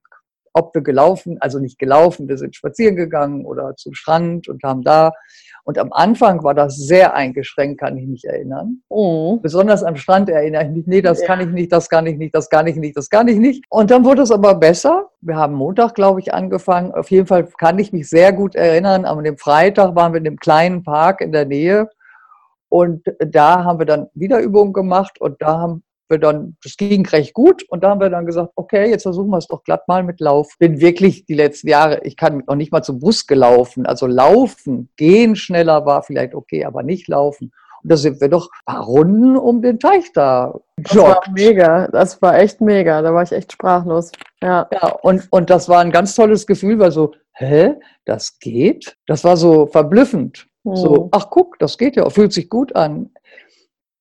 Ob 0.58 0.74
wir 0.74 0.82
gelaufen, 0.82 1.38
also 1.40 1.58
nicht 1.58 1.78
gelaufen, 1.78 2.28
wir 2.28 2.36
sind 2.36 2.56
spazieren 2.56 2.96
gegangen 2.96 3.46
oder 3.46 3.76
zum 3.76 3.94
Strand 3.94 4.48
und 4.48 4.62
haben 4.64 4.82
da 4.82 5.12
und 5.68 5.78
am 5.78 5.92
Anfang 5.92 6.42
war 6.44 6.54
das 6.54 6.76
sehr 6.76 7.12
eingeschränkt, 7.12 7.78
kann 7.78 7.98
ich 7.98 8.06
mich 8.06 8.24
erinnern. 8.24 8.80
Mhm. 8.88 9.42
Besonders 9.42 9.84
am 9.84 9.96
Strand 9.96 10.30
erinnere 10.30 10.64
ich 10.64 10.70
mich, 10.70 10.86
nee, 10.86 11.02
das 11.02 11.20
ja. 11.20 11.26
kann 11.26 11.40
ich 11.40 11.48
nicht, 11.48 11.70
das 11.70 11.90
kann 11.90 12.06
ich 12.06 12.16
nicht, 12.16 12.34
das 12.34 12.48
kann 12.48 12.66
ich 12.66 12.76
nicht, 12.76 12.96
das 12.96 13.10
kann 13.10 13.28
ich 13.28 13.36
nicht. 13.36 13.66
Und 13.68 13.90
dann 13.90 14.02
wurde 14.02 14.22
es 14.22 14.30
aber 14.30 14.54
besser. 14.54 15.10
Wir 15.20 15.36
haben 15.36 15.52
Montag, 15.52 15.94
glaube 15.94 16.20
ich, 16.20 16.32
angefangen. 16.32 16.92
Auf 16.92 17.10
jeden 17.10 17.26
Fall 17.26 17.46
kann 17.58 17.78
ich 17.78 17.92
mich 17.92 18.08
sehr 18.08 18.32
gut 18.32 18.54
erinnern. 18.54 19.04
Am 19.04 19.22
dem 19.22 19.36
Freitag 19.36 19.94
waren 19.94 20.14
wir 20.14 20.20
in 20.20 20.26
einem 20.26 20.38
kleinen 20.38 20.84
Park 20.84 21.20
in 21.20 21.32
der 21.32 21.44
Nähe. 21.44 21.90
Und 22.70 23.04
da 23.18 23.62
haben 23.62 23.78
wir 23.78 23.84
dann 23.84 24.08
wieder 24.14 24.40
Übungen 24.40 24.72
gemacht 24.72 25.20
und 25.20 25.42
da 25.42 25.58
haben 25.58 25.82
wir 26.10 26.18
dann, 26.18 26.56
das 26.62 26.76
ging 26.76 27.06
recht 27.06 27.34
gut 27.34 27.62
und 27.68 27.82
da 27.82 27.90
haben 27.90 28.00
wir 28.00 28.10
dann 28.10 28.26
gesagt, 28.26 28.52
okay, 28.56 28.90
jetzt 28.90 29.02
versuchen 29.02 29.30
wir 29.30 29.38
es 29.38 29.46
doch 29.46 29.62
glatt 29.64 29.86
mal 29.88 30.02
mit 30.02 30.20
Lauf. 30.20 30.56
Bin 30.58 30.80
wirklich 30.80 31.26
die 31.26 31.34
letzten 31.34 31.68
Jahre, 31.68 32.00
ich 32.04 32.16
kann 32.16 32.42
noch 32.46 32.54
nicht 32.54 32.72
mal 32.72 32.82
zum 32.82 32.98
Bus 32.98 33.26
gelaufen, 33.26 33.86
also 33.86 34.06
laufen, 34.06 34.88
gehen 34.96 35.36
schneller 35.36 35.86
war 35.86 36.02
vielleicht 36.02 36.34
okay, 36.34 36.64
aber 36.64 36.82
nicht 36.82 37.08
laufen. 37.08 37.52
Und 37.82 37.92
da 37.92 37.96
sind 37.96 38.20
wir 38.20 38.28
doch 38.28 38.48
ein 38.66 38.74
paar 38.74 38.84
Runden 38.84 39.36
um 39.36 39.62
den 39.62 39.78
Teich 39.78 40.12
da. 40.12 40.58
Das 40.76 40.96
war 40.96 41.20
mega, 41.34 41.88
das 41.88 42.20
war 42.20 42.38
echt 42.38 42.60
mega, 42.60 43.02
da 43.02 43.14
war 43.14 43.22
ich 43.22 43.32
echt 43.32 43.52
sprachlos. 43.52 44.10
Ja, 44.42 44.68
ja 44.72 44.88
und, 45.02 45.28
und 45.30 45.50
das 45.50 45.68
war 45.68 45.80
ein 45.80 45.92
ganz 45.92 46.14
tolles 46.14 46.46
Gefühl, 46.46 46.78
weil 46.78 46.90
so, 46.90 47.12
hä, 47.34 47.74
das 48.04 48.38
geht? 48.40 48.96
Das 49.06 49.24
war 49.24 49.36
so 49.36 49.66
verblüffend. 49.66 50.48
Hm. 50.64 50.76
So, 50.76 51.08
ach 51.12 51.30
guck, 51.30 51.58
das 51.58 51.78
geht 51.78 51.96
ja, 51.96 52.08
fühlt 52.10 52.32
sich 52.32 52.48
gut 52.48 52.74
an 52.74 53.10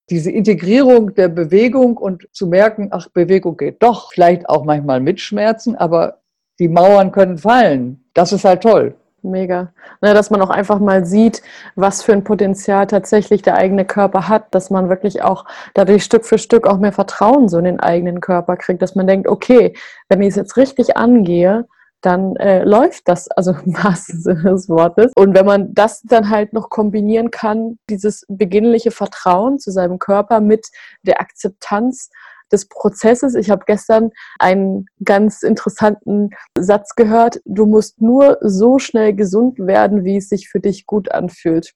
diese 0.09 0.31
Integrierung 0.31 1.13
der 1.15 1.27
Bewegung 1.27 1.97
und 1.97 2.27
zu 2.31 2.47
merken, 2.47 2.89
ach, 2.91 3.07
Bewegung 3.09 3.57
geht 3.57 3.83
doch, 3.83 4.13
vielleicht 4.13 4.47
auch 4.47 4.63
manchmal 4.63 5.01
mit 5.01 5.19
Schmerzen, 5.19 5.75
aber 5.75 6.19
die 6.59 6.69
Mauern 6.69 7.11
können 7.11 7.37
fallen. 7.37 8.03
Das 8.13 8.31
ist 8.31 8.45
halt 8.45 8.63
toll. 8.63 8.95
Mega. 9.23 9.73
Ne, 10.01 10.13
dass 10.13 10.29
man 10.29 10.41
auch 10.41 10.49
einfach 10.49 10.79
mal 10.79 11.05
sieht, 11.05 11.41
was 11.75 12.03
für 12.03 12.13
ein 12.13 12.23
Potenzial 12.23 12.87
tatsächlich 12.87 13.41
der 13.41 13.55
eigene 13.55 13.83
Körper 13.83 14.27
hat, 14.29 14.53
dass 14.53 14.69
man 14.69 14.89
wirklich 14.89 15.21
auch 15.21 15.45
dadurch 15.73 16.03
Stück 16.03 16.25
für 16.25 16.37
Stück 16.37 16.67
auch 16.67 16.77
mehr 16.77 16.93
Vertrauen 16.93 17.49
so 17.49 17.57
in 17.57 17.65
den 17.65 17.79
eigenen 17.79 18.21
Körper 18.21 18.55
kriegt, 18.57 18.81
dass 18.81 18.95
man 18.95 19.07
denkt, 19.07 19.27
okay, 19.27 19.73
wenn 20.07 20.21
ich 20.21 20.29
es 20.29 20.35
jetzt 20.35 20.55
richtig 20.55 20.97
angehe, 20.97 21.67
dann 22.01 22.35
äh, 22.35 22.63
läuft 22.63 23.07
das, 23.07 23.29
also 23.29 23.51
im 23.65 23.73
wahrsten 23.83 24.21
Sinne 24.21 24.51
des 24.51 24.69
Wortes. 24.69 25.11
Und 25.15 25.35
wenn 25.35 25.45
man 25.45 25.73
das 25.73 26.01
dann 26.03 26.29
halt 26.29 26.53
noch 26.53 26.69
kombinieren 26.69 27.31
kann, 27.31 27.79
dieses 27.89 28.25
beginnliche 28.27 28.91
Vertrauen 28.91 29.59
zu 29.59 29.71
seinem 29.71 29.99
Körper 29.99 30.39
mit 30.39 30.67
der 31.03 31.19
Akzeptanz 31.19 32.09
des 32.51 32.67
Prozesses. 32.67 33.35
Ich 33.35 33.49
habe 33.49 33.63
gestern 33.65 34.11
einen 34.39 34.85
ganz 35.03 35.43
interessanten 35.43 36.29
Satz 36.57 36.95
gehört. 36.95 37.41
Du 37.45 37.65
musst 37.65 38.01
nur 38.01 38.37
so 38.41 38.79
schnell 38.79 39.13
gesund 39.13 39.59
werden, 39.59 40.03
wie 40.05 40.17
es 40.17 40.29
sich 40.29 40.49
für 40.49 40.59
dich 40.59 40.85
gut 40.85 41.11
anfühlt. 41.11 41.73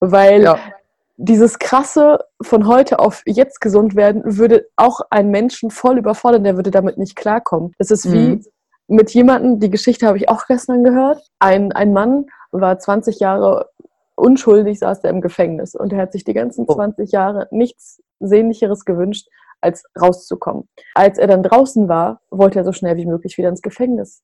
Weil 0.00 0.42
ja. 0.42 0.58
dieses 1.16 1.58
krasse 1.58 2.20
von 2.40 2.66
heute 2.66 2.98
auf 2.98 3.22
jetzt 3.26 3.60
gesund 3.60 3.94
werden 3.94 4.22
würde 4.24 4.66
auch 4.76 5.00
einen 5.10 5.30
Menschen 5.30 5.70
voll 5.70 5.98
überfordern, 5.98 6.44
der 6.44 6.56
würde 6.56 6.70
damit 6.70 6.96
nicht 6.96 7.16
klarkommen. 7.16 7.72
Es 7.78 7.90
ist 7.90 8.10
wie 8.10 8.36
mhm. 8.36 8.44
Mit 8.90 9.10
jemandem, 9.14 9.60
die 9.60 9.70
Geschichte 9.70 10.06
habe 10.06 10.18
ich 10.18 10.28
auch 10.28 10.46
gestern 10.46 10.82
gehört. 10.82 11.24
Ein, 11.38 11.70
ein 11.72 11.92
Mann 11.92 12.26
war 12.50 12.78
20 12.78 13.20
Jahre 13.20 13.70
unschuldig, 14.16 14.80
saß 14.80 15.04
er 15.04 15.10
im 15.10 15.20
Gefängnis 15.20 15.74
und 15.74 15.92
er 15.92 16.00
hat 16.00 16.12
sich 16.12 16.24
die 16.24 16.34
ganzen 16.34 16.66
20 16.68 17.12
Jahre 17.12 17.46
nichts 17.52 18.02
Sehnlicheres 18.18 18.84
gewünscht, 18.84 19.28
als 19.60 19.84
rauszukommen. 20.00 20.68
Als 20.94 21.18
er 21.18 21.28
dann 21.28 21.44
draußen 21.44 21.88
war, 21.88 22.20
wollte 22.30 22.58
er 22.58 22.64
so 22.64 22.72
schnell 22.72 22.96
wie 22.96 23.06
möglich 23.06 23.38
wieder 23.38 23.48
ins 23.48 23.62
Gefängnis, 23.62 24.22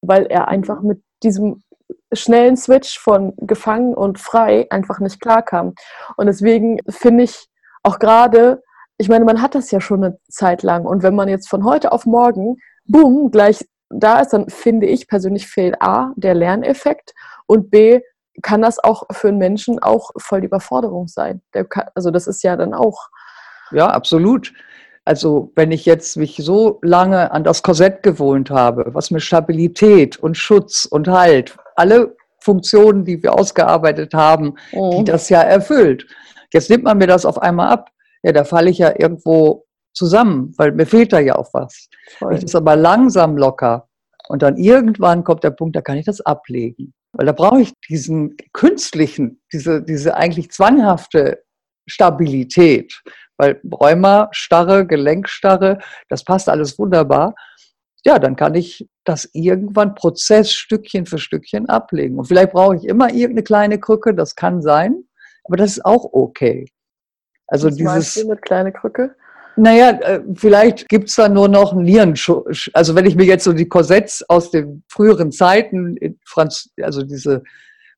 weil 0.00 0.26
er 0.26 0.46
einfach 0.46 0.80
mit 0.80 1.02
diesem 1.24 1.62
schnellen 2.12 2.56
Switch 2.56 2.98
von 2.98 3.34
gefangen 3.36 3.94
und 3.94 4.20
frei 4.20 4.66
einfach 4.70 5.00
nicht 5.00 5.20
klarkam. 5.20 5.74
Und 6.16 6.26
deswegen 6.26 6.78
finde 6.88 7.24
ich 7.24 7.48
auch 7.82 7.98
gerade, 7.98 8.62
ich 8.96 9.08
meine, 9.08 9.24
man 9.24 9.42
hat 9.42 9.56
das 9.56 9.72
ja 9.72 9.80
schon 9.80 10.04
eine 10.04 10.18
Zeit 10.28 10.62
lang 10.62 10.86
und 10.86 11.02
wenn 11.02 11.16
man 11.16 11.28
jetzt 11.28 11.48
von 11.48 11.64
heute 11.64 11.90
auf 11.90 12.06
morgen, 12.06 12.56
boom, 12.86 13.30
gleich 13.32 13.66
da 13.90 14.20
ist, 14.20 14.32
dann 14.32 14.48
finde 14.48 14.86
ich 14.86 15.08
persönlich 15.08 15.46
fehlt 15.46 15.80
A, 15.80 16.12
der 16.16 16.34
Lerneffekt 16.34 17.14
und 17.46 17.70
B, 17.70 18.00
kann 18.42 18.62
das 18.62 18.78
auch 18.78 19.04
für 19.10 19.28
einen 19.28 19.38
Menschen 19.38 19.80
auch 19.80 20.10
voll 20.16 20.42
die 20.42 20.46
Überforderung 20.46 21.08
sein. 21.08 21.42
Kann, 21.52 21.86
also 21.94 22.10
das 22.10 22.26
ist 22.26 22.42
ja 22.44 22.56
dann 22.56 22.72
auch 22.72 23.08
ja, 23.70 23.88
absolut. 23.88 24.52
Also 25.04 25.52
wenn 25.56 25.72
ich 25.72 25.86
jetzt 25.86 26.16
mich 26.16 26.36
so 26.36 26.78
lange 26.82 27.32
an 27.32 27.44
das 27.44 27.62
Korsett 27.62 28.02
gewohnt 28.02 28.50
habe, 28.50 28.86
was 28.94 29.10
mit 29.10 29.22
Stabilität 29.22 30.18
und 30.18 30.36
Schutz 30.36 30.84
und 30.84 31.08
Halt, 31.08 31.56
alle 31.76 32.16
Funktionen, 32.40 33.04
die 33.04 33.22
wir 33.22 33.34
ausgearbeitet 33.34 34.14
haben, 34.14 34.54
oh. 34.72 34.90
die 34.92 35.00
mhm. 35.00 35.04
das 35.06 35.28
ja 35.28 35.40
erfüllt. 35.40 36.06
Jetzt 36.52 36.70
nimmt 36.70 36.84
man 36.84 36.98
mir 36.98 37.06
das 37.06 37.26
auf 37.26 37.40
einmal 37.40 37.70
ab. 37.70 37.90
Ja, 38.22 38.32
da 38.32 38.44
falle 38.44 38.70
ich 38.70 38.78
ja 38.78 38.92
irgendwo 38.98 39.64
zusammen, 39.98 40.54
weil 40.56 40.72
mir 40.72 40.86
fehlt 40.86 41.12
da 41.12 41.18
ja 41.18 41.36
auch 41.36 41.52
was. 41.52 41.88
Voll. 42.18 42.34
Ich 42.34 42.40
das 42.40 42.54
aber 42.54 42.76
langsam 42.76 43.36
locker 43.36 43.88
und 44.28 44.42
dann 44.42 44.56
irgendwann 44.56 45.24
kommt 45.24 45.44
der 45.44 45.50
Punkt, 45.50 45.76
da 45.76 45.80
kann 45.82 45.98
ich 45.98 46.06
das 46.06 46.20
ablegen. 46.20 46.94
Weil 47.12 47.26
da 47.26 47.32
brauche 47.32 47.60
ich 47.60 47.72
diesen 47.88 48.36
künstlichen, 48.52 49.40
diese, 49.52 49.82
diese 49.82 50.14
eigentlich 50.16 50.50
zwanghafte 50.50 51.42
Stabilität. 51.86 53.02
Weil 53.38 53.60
Rheuma, 53.72 54.28
Starre, 54.32 54.86
Gelenkstarre, 54.86 55.78
das 56.08 56.24
passt 56.24 56.48
alles 56.48 56.78
wunderbar. 56.78 57.34
Ja, 58.04 58.18
dann 58.18 58.36
kann 58.36 58.54
ich 58.54 58.88
das 59.04 59.28
irgendwann 59.32 59.94
Prozess 59.94 60.52
Stückchen 60.52 61.06
für 61.06 61.18
Stückchen 61.18 61.68
ablegen. 61.68 62.18
Und 62.18 62.26
vielleicht 62.26 62.52
brauche 62.52 62.76
ich 62.76 62.84
immer 62.84 63.08
irgendeine 63.08 63.42
kleine 63.42 63.80
Krücke, 63.80 64.14
das 64.14 64.34
kann 64.34 64.62
sein, 64.62 65.04
aber 65.44 65.56
das 65.56 65.72
ist 65.72 65.84
auch 65.84 66.04
okay. 66.12 66.70
Also 67.46 67.68
Was 67.68 67.76
dieses. 67.76 68.14
Du 68.14 68.28
mit 68.28 68.42
kleine 68.42 68.72
Krücke? 68.72 69.16
Naja, 69.58 69.90
äh, 69.90 70.20
vielleicht 70.34 70.88
gibt 70.88 71.08
es 71.08 71.16
da 71.16 71.28
nur 71.28 71.48
noch 71.48 71.72
einen 71.72 71.82
Nierenschutz. 71.82 72.70
Also 72.72 72.94
wenn 72.94 73.06
ich 73.06 73.16
mir 73.16 73.24
jetzt 73.24 73.44
so 73.44 73.52
die 73.52 73.68
Korsetts 73.68 74.24
aus 74.28 74.50
den 74.50 74.84
früheren 74.88 75.32
Zeiten, 75.32 75.96
Franz, 76.24 76.70
also 76.80 77.02
diese, 77.02 77.42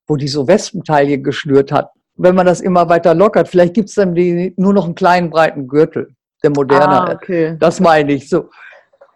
wo 0.07 0.15
die 0.15 0.27
so 0.27 0.47
Wespenteile 0.47 1.19
geschnürt 1.19 1.71
hat, 1.71 1.91
wenn 2.15 2.35
man 2.35 2.45
das 2.45 2.61
immer 2.61 2.89
weiter 2.89 3.13
lockert, 3.13 3.47
vielleicht 3.47 3.73
gibt 3.75 3.89
es 3.89 3.95
dann 3.95 4.15
die, 4.15 4.53
nur 4.57 4.73
noch 4.73 4.85
einen 4.85 4.95
kleinen 4.95 5.29
breiten 5.29 5.67
Gürtel, 5.67 6.15
der 6.43 6.49
moderne. 6.49 7.01
Ah, 7.01 7.13
okay. 7.13 7.55
Das 7.59 7.79
meine 7.79 8.13
ich 8.13 8.27
so. 8.27 8.49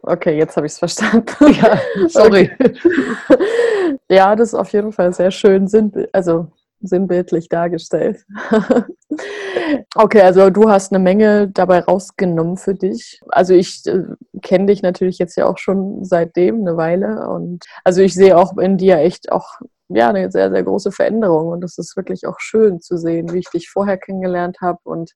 Okay, 0.04 0.38
jetzt 0.38 0.56
habe 0.56 0.68
ich 0.68 0.74
es 0.74 0.80
verstanden. 0.80 1.26
Ja, 1.62 1.80
sorry. 2.08 2.52
Okay. 3.28 3.46
Ja, 4.10 4.36
das 4.36 4.50
ist 4.50 4.54
auf 4.54 4.72
jeden 4.72 4.92
Fall 4.92 5.14
sehr 5.14 5.32
schön, 5.32 5.68
also 6.14 6.48
sinnbildlich 6.82 7.50
dargestellt. 7.50 8.26
okay, 9.96 10.22
also 10.22 10.50
du 10.50 10.70
hast 10.70 10.92
eine 10.92 11.04
Menge 11.04 11.50
dabei 11.50 11.80
rausgenommen 11.80 12.58
für 12.58 12.76
dich. 12.76 13.20
Also 13.30 13.54
ich 13.54 13.86
äh, 13.86 14.04
kenne 14.42 14.68
dich 14.68 14.82
natürlich 14.82 15.18
jetzt 15.18 15.36
ja 15.36 15.48
auch 15.48 15.58
schon 15.58 16.04
seitdem 16.04 16.62
eine 16.62 16.78
Weile 16.78 17.30
und 17.30 17.66
also 17.84 18.02
ich 18.02 18.14
sehe 18.14 18.38
auch 18.38 18.58
in 18.58 18.78
dir 18.78 18.98
echt 18.98 19.32
auch 19.32 19.60
ja, 19.90 20.10
eine 20.10 20.32
sehr, 20.32 20.50
sehr 20.52 20.64
große 20.64 20.92
Veränderung. 20.92 21.50
Und 21.50 21.64
es 21.64 21.78
ist 21.78 21.96
wirklich 21.96 22.26
auch 22.26 22.40
schön 22.40 22.82
zu 22.82 22.98
sehen, 22.98 23.32
wie 23.34 23.40
ich 23.40 23.50
dich 23.50 23.70
vorher 23.70 23.98
kennengelernt 23.98 24.58
habe 24.62 24.80
und 24.84 25.12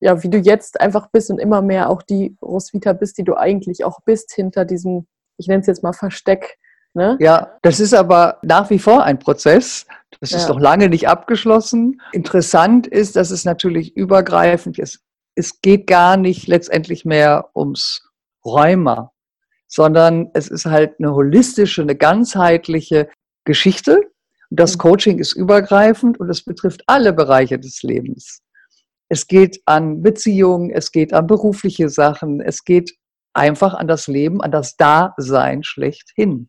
ja, 0.00 0.22
wie 0.22 0.30
du 0.30 0.38
jetzt 0.38 0.80
einfach 0.80 1.08
bist 1.10 1.30
und 1.30 1.38
immer 1.38 1.62
mehr 1.62 1.90
auch 1.90 2.02
die 2.02 2.36
Roswitha 2.42 2.92
bist, 2.92 3.18
die 3.18 3.24
du 3.24 3.34
eigentlich 3.34 3.84
auch 3.84 4.00
bist, 4.04 4.32
hinter 4.34 4.64
diesem, 4.64 5.06
ich 5.38 5.48
nenne 5.48 5.60
es 5.60 5.66
jetzt 5.66 5.82
mal 5.82 5.92
Versteck. 5.92 6.58
Ne? 6.96 7.18
Ja, 7.20 7.58
das 7.60 7.78
ist 7.78 7.92
aber 7.92 8.38
nach 8.40 8.70
wie 8.70 8.78
vor 8.78 9.04
ein 9.04 9.18
Prozess. 9.18 9.84
Das 10.18 10.32
ist 10.32 10.44
ja. 10.44 10.54
noch 10.54 10.58
lange 10.58 10.88
nicht 10.88 11.06
abgeschlossen. 11.08 12.00
Interessant 12.12 12.86
ist, 12.86 13.16
dass 13.16 13.30
es 13.30 13.44
natürlich 13.44 13.94
übergreifend 13.94 14.78
ist. 14.78 15.00
Es 15.34 15.60
geht 15.60 15.86
gar 15.88 16.16
nicht 16.16 16.48
letztendlich 16.48 17.04
mehr 17.04 17.50
ums 17.54 18.08
Rheuma, 18.46 19.12
sondern 19.66 20.30
es 20.32 20.48
ist 20.48 20.64
halt 20.64 20.94
eine 20.98 21.14
holistische, 21.14 21.82
eine 21.82 21.96
ganzheitliche 21.96 23.10
Geschichte. 23.44 24.00
Das 24.48 24.76
mhm. 24.76 24.78
Coaching 24.78 25.18
ist 25.18 25.34
übergreifend 25.34 26.18
und 26.18 26.30
es 26.30 26.42
betrifft 26.44 26.82
alle 26.86 27.12
Bereiche 27.12 27.58
des 27.58 27.82
Lebens. 27.82 28.40
Es 29.10 29.26
geht 29.26 29.60
an 29.66 30.00
Beziehungen, 30.00 30.70
es 30.70 30.92
geht 30.92 31.12
an 31.12 31.26
berufliche 31.26 31.90
Sachen, 31.90 32.40
es 32.40 32.64
geht 32.64 32.96
einfach 33.34 33.74
an 33.74 33.86
das 33.86 34.06
Leben, 34.06 34.40
an 34.40 34.50
das 34.50 34.78
Dasein 34.78 35.62
schlechthin. 35.62 36.48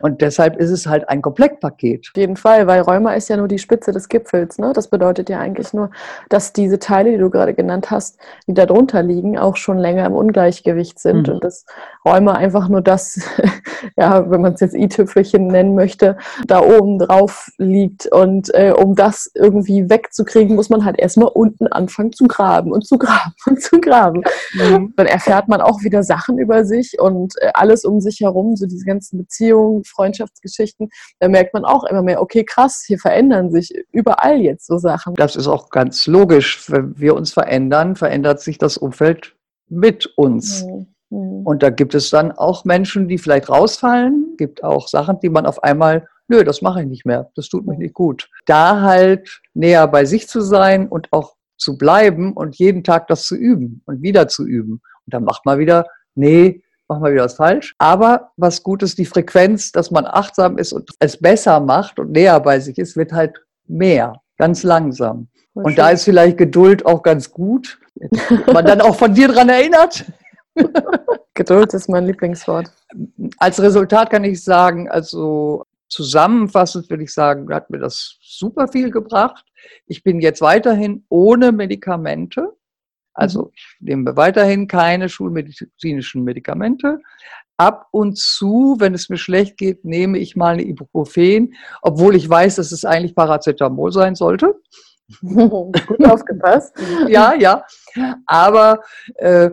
Und 0.00 0.20
deshalb 0.20 0.56
ist 0.56 0.70
es 0.70 0.86
halt 0.86 1.08
ein 1.08 1.22
Komplettpaket. 1.22 2.08
Auf 2.12 2.16
jeden 2.16 2.36
Fall, 2.36 2.66
weil 2.66 2.80
Rheuma 2.80 3.14
ist 3.14 3.28
ja 3.28 3.36
nur 3.36 3.48
die 3.48 3.58
Spitze 3.58 3.92
des 3.92 4.08
Gipfels. 4.08 4.58
Ne? 4.58 4.72
Das 4.74 4.88
bedeutet 4.88 5.28
ja 5.28 5.38
eigentlich 5.38 5.72
nur, 5.72 5.90
dass 6.28 6.52
diese 6.52 6.78
Teile, 6.78 7.12
die 7.12 7.18
du 7.18 7.30
gerade 7.30 7.54
genannt 7.54 7.90
hast, 7.90 8.18
die 8.46 8.54
da 8.54 8.66
drunter 8.66 9.02
liegen, 9.02 9.38
auch 9.38 9.56
schon 9.56 9.78
länger 9.78 10.06
im 10.06 10.12
Ungleichgewicht 10.12 10.98
sind. 10.98 11.28
Mhm. 11.28 11.34
Und 11.34 11.44
das 11.44 11.66
Rheuma 12.04 12.32
einfach 12.32 12.68
nur 12.68 12.82
das, 12.82 13.20
ja, 13.96 14.30
wenn 14.30 14.40
man 14.40 14.54
es 14.54 14.60
jetzt 14.60 14.74
i-Tüpfelchen 14.74 15.46
nennen 15.46 15.74
möchte, 15.74 16.16
da 16.46 16.60
oben 16.60 16.98
drauf 16.98 17.48
liegt. 17.58 18.06
Und 18.06 18.52
äh, 18.54 18.72
um 18.72 18.94
das 18.94 19.30
irgendwie 19.34 19.88
wegzukriegen, 19.90 20.54
muss 20.54 20.70
man 20.70 20.84
halt 20.84 20.98
erstmal 20.98 21.28
unten 21.28 21.66
anfangen 21.66 22.12
zu 22.12 22.26
graben 22.26 22.72
und 22.72 22.86
zu 22.86 22.98
graben 22.98 23.34
und 23.46 23.60
zu 23.60 23.80
graben. 23.80 24.22
Mhm. 24.54 24.94
Dann 24.96 25.06
erfährt 25.06 25.48
man 25.48 25.60
auch 25.60 25.82
wieder 25.82 26.02
Sachen 26.02 26.38
über 26.38 26.64
sich 26.64 27.00
und 27.00 27.34
äh, 27.40 27.50
alles 27.54 27.84
um 27.84 28.00
sich 28.00 28.20
herum, 28.20 28.56
so 28.56 28.66
diese 28.66 28.84
ganzen 28.84 29.18
Beziehungen, 29.18 29.84
Freundschaftsgeschichten, 29.88 30.88
da 31.20 31.28
merkt 31.28 31.54
man 31.54 31.64
auch 31.64 31.84
immer 31.84 32.02
mehr, 32.02 32.20
okay, 32.20 32.44
krass, 32.44 32.84
hier 32.86 32.98
verändern 32.98 33.50
sich 33.50 33.72
überall 33.92 34.40
jetzt 34.40 34.66
so 34.66 34.78
Sachen. 34.78 35.14
Das 35.14 35.36
ist 35.36 35.46
auch 35.46 35.70
ganz 35.70 36.06
logisch. 36.06 36.70
Wenn 36.70 36.98
wir 36.98 37.14
uns 37.14 37.32
verändern, 37.32 37.96
verändert 37.96 38.40
sich 38.40 38.58
das 38.58 38.76
Umfeld 38.76 39.36
mit 39.68 40.06
uns. 40.16 40.64
Mhm. 40.64 40.86
mhm. 41.10 41.46
Und 41.46 41.62
da 41.62 41.70
gibt 41.70 41.94
es 41.94 42.10
dann 42.10 42.32
auch 42.32 42.64
Menschen, 42.64 43.08
die 43.08 43.18
vielleicht 43.18 43.48
rausfallen, 43.48 44.34
gibt 44.36 44.64
auch 44.64 44.88
Sachen, 44.88 45.18
die 45.20 45.30
man 45.30 45.46
auf 45.46 45.62
einmal, 45.62 46.06
nö, 46.28 46.44
das 46.44 46.62
mache 46.62 46.82
ich 46.82 46.86
nicht 46.86 47.06
mehr, 47.06 47.30
das 47.34 47.48
tut 47.48 47.66
mir 47.66 47.76
nicht 47.76 47.94
gut. 47.94 48.28
Da 48.46 48.82
halt 48.82 49.40
näher 49.54 49.86
bei 49.88 50.04
sich 50.04 50.28
zu 50.28 50.40
sein 50.40 50.88
und 50.88 51.12
auch 51.12 51.34
zu 51.56 51.76
bleiben 51.76 52.32
und 52.34 52.56
jeden 52.56 52.84
Tag 52.84 53.08
das 53.08 53.24
zu 53.24 53.34
üben 53.34 53.82
und 53.86 54.02
wieder 54.02 54.28
zu 54.28 54.46
üben. 54.46 54.80
Und 55.06 55.14
dann 55.14 55.24
macht 55.24 55.44
man 55.44 55.58
wieder, 55.58 55.86
nee, 56.14 56.62
machen 56.88 57.04
wir 57.04 57.12
wieder 57.12 57.24
was 57.24 57.34
falsch. 57.34 57.74
Aber 57.78 58.32
was 58.36 58.62
gut 58.62 58.82
ist, 58.82 58.98
die 58.98 59.04
Frequenz, 59.04 59.72
dass 59.72 59.90
man 59.90 60.06
achtsam 60.06 60.58
ist 60.58 60.72
und 60.72 60.90
es 60.98 61.16
besser 61.16 61.60
macht 61.60 61.98
und 61.98 62.12
näher 62.12 62.40
bei 62.40 62.58
sich 62.60 62.78
ist, 62.78 62.96
wird 62.96 63.12
halt 63.12 63.38
mehr, 63.66 64.20
ganz 64.38 64.62
langsam. 64.62 65.28
Und 65.54 65.76
da 65.76 65.90
ist 65.90 66.04
vielleicht 66.04 66.38
Geduld 66.38 66.86
auch 66.86 67.02
ganz 67.02 67.30
gut. 67.30 67.80
Man 68.52 68.64
dann 68.64 68.80
auch 68.80 68.94
von 68.94 69.12
dir 69.12 69.28
dran 69.28 69.48
erinnert. 69.48 70.04
Geduld 71.34 71.74
ist 71.74 71.88
mein 71.88 72.06
Lieblingswort. 72.06 72.70
Als 73.38 73.60
Resultat 73.60 74.10
kann 74.10 74.24
ich 74.24 74.42
sagen, 74.42 74.88
also 74.88 75.64
zusammenfassend 75.88 76.88
würde 76.90 77.02
ich 77.04 77.12
sagen, 77.12 77.52
hat 77.52 77.70
mir 77.70 77.78
das 77.78 78.18
super 78.20 78.68
viel 78.68 78.90
gebracht. 78.90 79.44
Ich 79.86 80.02
bin 80.02 80.20
jetzt 80.20 80.40
weiterhin 80.40 81.04
ohne 81.08 81.52
Medikamente. 81.52 82.52
Also 83.18 83.50
ich 83.52 83.66
nehme 83.80 84.16
weiterhin 84.16 84.68
keine 84.68 85.08
schulmedizinischen 85.08 86.22
Medikamente. 86.22 87.00
Ab 87.56 87.88
und 87.90 88.16
zu, 88.16 88.76
wenn 88.78 88.94
es 88.94 89.08
mir 89.08 89.16
schlecht 89.18 89.56
geht, 89.56 89.84
nehme 89.84 90.18
ich 90.18 90.36
mal 90.36 90.52
eine 90.52 90.62
Ibuprofen, 90.62 91.54
obwohl 91.82 92.14
ich 92.14 92.30
weiß, 92.30 92.54
dass 92.56 92.70
es 92.70 92.84
eigentlich 92.84 93.16
Paracetamol 93.16 93.90
sein 93.90 94.14
sollte. 94.14 94.54
Gut 95.20 96.06
aufgepasst. 96.06 96.76
ja, 97.08 97.34
ja. 97.34 97.64
Aber 98.26 98.82
äh, 99.16 99.50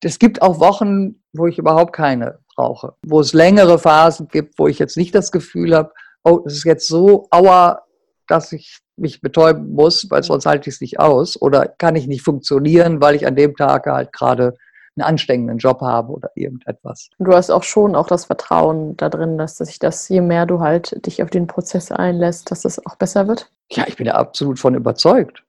es 0.00 0.20
gibt 0.20 0.40
auch 0.40 0.60
Wochen, 0.60 1.20
wo 1.32 1.48
ich 1.48 1.58
überhaupt 1.58 1.92
keine 1.92 2.38
brauche, 2.54 2.94
wo 3.04 3.18
es 3.18 3.32
längere 3.32 3.80
Phasen 3.80 4.28
gibt, 4.28 4.60
wo 4.60 4.68
ich 4.68 4.78
jetzt 4.78 4.96
nicht 4.96 5.12
das 5.16 5.32
Gefühl 5.32 5.74
habe, 5.74 5.92
oh, 6.22 6.42
es 6.46 6.58
ist 6.58 6.64
jetzt 6.64 6.86
so 6.86 7.26
aua, 7.32 7.82
dass 8.30 8.52
ich 8.52 8.80
mich 8.96 9.20
betäuben 9.20 9.72
muss, 9.72 10.06
weil 10.10 10.22
sonst 10.22 10.46
halte 10.46 10.68
ich 10.68 10.76
es 10.76 10.80
nicht 10.80 11.00
aus 11.00 11.40
oder 11.40 11.66
kann 11.66 11.96
ich 11.96 12.06
nicht 12.06 12.22
funktionieren, 12.22 13.00
weil 13.00 13.14
ich 13.14 13.26
an 13.26 13.36
dem 13.36 13.56
Tag 13.56 13.86
halt 13.86 14.12
gerade 14.12 14.54
einen 14.96 15.08
anstrengenden 15.08 15.58
Job 15.58 15.80
habe 15.80 16.12
oder 16.12 16.30
irgendetwas. 16.34 17.08
Du 17.18 17.32
hast 17.32 17.50
auch 17.50 17.62
schon 17.62 17.94
auch 17.94 18.06
das 18.06 18.26
Vertrauen 18.26 18.96
da 18.96 19.08
drin, 19.08 19.38
dass 19.38 19.56
sich 19.56 19.78
das, 19.78 20.08
je 20.08 20.20
mehr 20.20 20.46
du 20.46 20.60
halt 20.60 21.06
dich 21.06 21.22
auf 21.22 21.30
den 21.30 21.46
Prozess 21.46 21.90
einlässt, 21.90 22.50
dass 22.50 22.64
es 22.64 22.84
auch 22.86 22.96
besser 22.96 23.28
wird? 23.28 23.50
Ja, 23.70 23.84
ich 23.86 23.96
bin 23.96 24.06
da 24.06 24.12
absolut 24.12 24.58
von 24.58 24.74
überzeugt. 24.74 25.44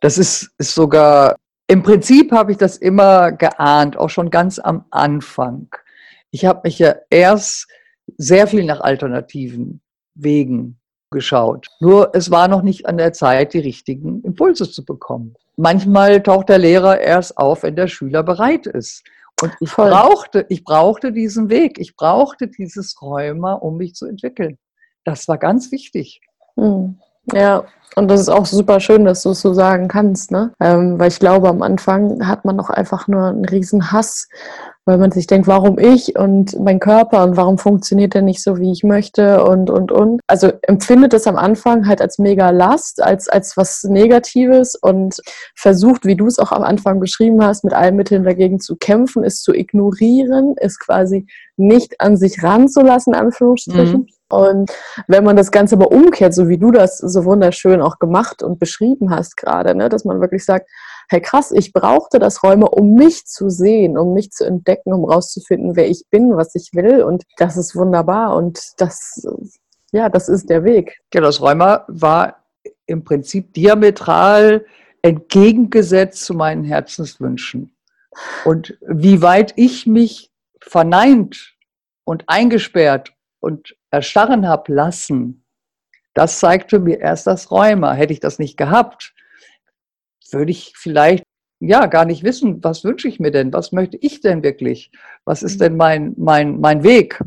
Das 0.00 0.18
ist, 0.18 0.50
ist 0.58 0.74
sogar, 0.74 1.36
im 1.68 1.82
Prinzip 1.82 2.32
habe 2.32 2.52
ich 2.52 2.58
das 2.58 2.76
immer 2.76 3.32
geahnt, 3.32 3.96
auch 3.96 4.10
schon 4.10 4.30
ganz 4.30 4.58
am 4.58 4.84
Anfang. 4.90 5.68
Ich 6.30 6.44
habe 6.44 6.60
mich 6.64 6.78
ja 6.78 6.94
erst 7.10 7.66
sehr 8.18 8.46
viel 8.46 8.64
nach 8.64 8.80
alternativen 8.80 9.80
Wegen 10.14 10.78
geschaut. 11.10 11.66
Nur 11.80 12.10
es 12.14 12.30
war 12.30 12.48
noch 12.48 12.62
nicht 12.62 12.86
an 12.86 12.98
der 12.98 13.12
Zeit, 13.12 13.54
die 13.54 13.60
richtigen 13.60 14.22
Impulse 14.22 14.70
zu 14.70 14.84
bekommen. 14.84 15.34
Manchmal 15.56 16.22
taucht 16.22 16.48
der 16.48 16.58
Lehrer 16.58 17.00
erst 17.00 17.38
auf, 17.38 17.62
wenn 17.62 17.76
der 17.76 17.88
Schüler 17.88 18.22
bereit 18.22 18.66
ist. 18.66 19.04
Und 19.42 19.52
ich 19.60 19.70
brauchte, 19.72 20.46
ich 20.48 20.64
brauchte 20.64 21.12
diesen 21.12 21.50
Weg. 21.50 21.78
Ich 21.78 21.94
brauchte 21.96 22.48
dieses 22.48 23.00
Rheuma, 23.02 23.54
um 23.54 23.76
mich 23.76 23.94
zu 23.94 24.06
entwickeln. 24.06 24.58
Das 25.04 25.28
war 25.28 25.38
ganz 25.38 25.70
wichtig. 25.72 26.20
Hm. 26.56 26.98
Ja, 27.32 27.64
und 27.96 28.08
das 28.08 28.20
ist 28.20 28.28
auch 28.28 28.46
super 28.46 28.80
schön, 28.80 29.04
dass 29.04 29.22
du 29.22 29.30
es 29.30 29.40
so 29.40 29.52
sagen 29.52 29.88
kannst, 29.88 30.30
ne? 30.30 30.52
Ähm, 30.60 30.98
weil 30.98 31.08
ich 31.08 31.18
glaube, 31.18 31.48
am 31.48 31.62
Anfang 31.62 32.26
hat 32.26 32.44
man 32.44 32.56
noch 32.56 32.70
einfach 32.70 33.08
nur 33.08 33.24
einen 33.24 33.44
riesen 33.44 33.90
Hass 33.90 34.28
weil 34.86 34.98
man 34.98 35.10
sich 35.10 35.26
denkt, 35.26 35.48
warum 35.48 35.78
ich 35.80 36.16
und 36.16 36.58
mein 36.60 36.78
Körper 36.78 37.24
und 37.24 37.36
warum 37.36 37.58
funktioniert 37.58 38.14
der 38.14 38.22
nicht 38.22 38.40
so, 38.40 38.58
wie 38.58 38.70
ich 38.70 38.84
möchte 38.84 39.44
und, 39.44 39.68
und, 39.68 39.90
und. 39.90 40.20
Also 40.28 40.52
empfindet 40.62 41.12
es 41.12 41.26
am 41.26 41.36
Anfang 41.36 41.88
halt 41.88 42.00
als 42.00 42.18
mega 42.18 42.50
Last, 42.50 43.02
als, 43.02 43.28
als 43.28 43.56
was 43.56 43.82
Negatives 43.82 44.76
und 44.76 45.16
versucht, 45.56 46.06
wie 46.06 46.14
du 46.14 46.28
es 46.28 46.38
auch 46.38 46.52
am 46.52 46.62
Anfang 46.62 47.00
beschrieben 47.00 47.42
hast, 47.44 47.64
mit 47.64 47.74
allen 47.74 47.96
Mitteln 47.96 48.22
dagegen 48.22 48.60
zu 48.60 48.76
kämpfen, 48.76 49.24
es 49.24 49.42
zu 49.42 49.52
ignorieren, 49.52 50.54
es 50.56 50.78
quasi 50.78 51.26
nicht 51.56 52.00
an 52.00 52.16
sich 52.16 52.44
ranzulassen, 52.44 53.14
Anführungsstrichen. 53.14 54.02
Mhm. 54.02 54.08
Und 54.28 54.72
wenn 55.08 55.24
man 55.24 55.36
das 55.36 55.50
Ganze 55.50 55.74
aber 55.74 55.90
umkehrt, 55.90 56.34
so 56.34 56.48
wie 56.48 56.58
du 56.58 56.70
das 56.70 56.98
so 56.98 57.24
wunderschön 57.24 57.80
auch 57.80 57.98
gemacht 57.98 58.42
und 58.42 58.60
beschrieben 58.60 59.10
hast 59.10 59.36
gerade, 59.36 59.74
ne, 59.74 59.88
dass 59.88 60.04
man 60.04 60.20
wirklich 60.20 60.44
sagt, 60.44 60.68
hey 61.08 61.20
krass, 61.20 61.52
ich 61.52 61.72
brauchte 61.72 62.18
das 62.18 62.42
Räume, 62.42 62.68
um 62.68 62.94
mich 62.94 63.26
zu 63.26 63.48
sehen, 63.48 63.96
um 63.96 64.12
mich 64.14 64.30
zu 64.30 64.44
entdecken, 64.44 64.92
um 64.92 65.04
rauszufinden, 65.04 65.76
wer 65.76 65.88
ich 65.88 66.04
bin, 66.10 66.36
was 66.36 66.54
ich 66.54 66.70
will. 66.72 67.02
Und 67.02 67.24
das 67.36 67.56
ist 67.56 67.76
wunderbar 67.76 68.36
und 68.36 68.60
das, 68.78 69.26
ja, 69.92 70.08
das 70.08 70.28
ist 70.28 70.50
der 70.50 70.64
Weg. 70.64 70.98
Ja, 71.14 71.20
das 71.20 71.40
Räumer 71.40 71.84
war 71.88 72.44
im 72.86 73.04
Prinzip 73.04 73.52
diametral 73.54 74.64
entgegengesetzt 75.02 76.24
zu 76.24 76.34
meinen 76.34 76.64
Herzenswünschen. 76.64 77.76
Und 78.44 78.78
wie 78.80 79.22
weit 79.22 79.52
ich 79.56 79.86
mich 79.86 80.32
verneint 80.60 81.54
und 82.04 82.24
eingesperrt 82.28 83.12
und 83.40 83.76
erstarren 83.90 84.48
habe 84.48 84.72
lassen, 84.72 85.44
das 86.14 86.40
zeigte 86.40 86.78
mir 86.78 86.98
erst 86.98 87.26
das 87.26 87.50
Räumer. 87.50 87.92
Hätte 87.92 88.12
ich 88.14 88.20
das 88.20 88.38
nicht 88.38 88.56
gehabt, 88.56 89.14
würde 90.32 90.50
ich 90.50 90.72
vielleicht 90.76 91.24
ja 91.60 91.86
gar 91.86 92.04
nicht 92.04 92.22
wissen, 92.22 92.62
was 92.62 92.84
wünsche 92.84 93.08
ich 93.08 93.20
mir 93.20 93.30
denn? 93.30 93.52
Was 93.52 93.72
möchte 93.72 93.96
ich 94.00 94.20
denn 94.20 94.42
wirklich? 94.42 94.90
Was 95.24 95.42
ist 95.42 95.56
mhm. 95.56 95.64
denn 95.64 95.76
mein, 95.76 96.14
mein, 96.16 96.60
mein 96.60 96.82
Weg? 96.82 97.22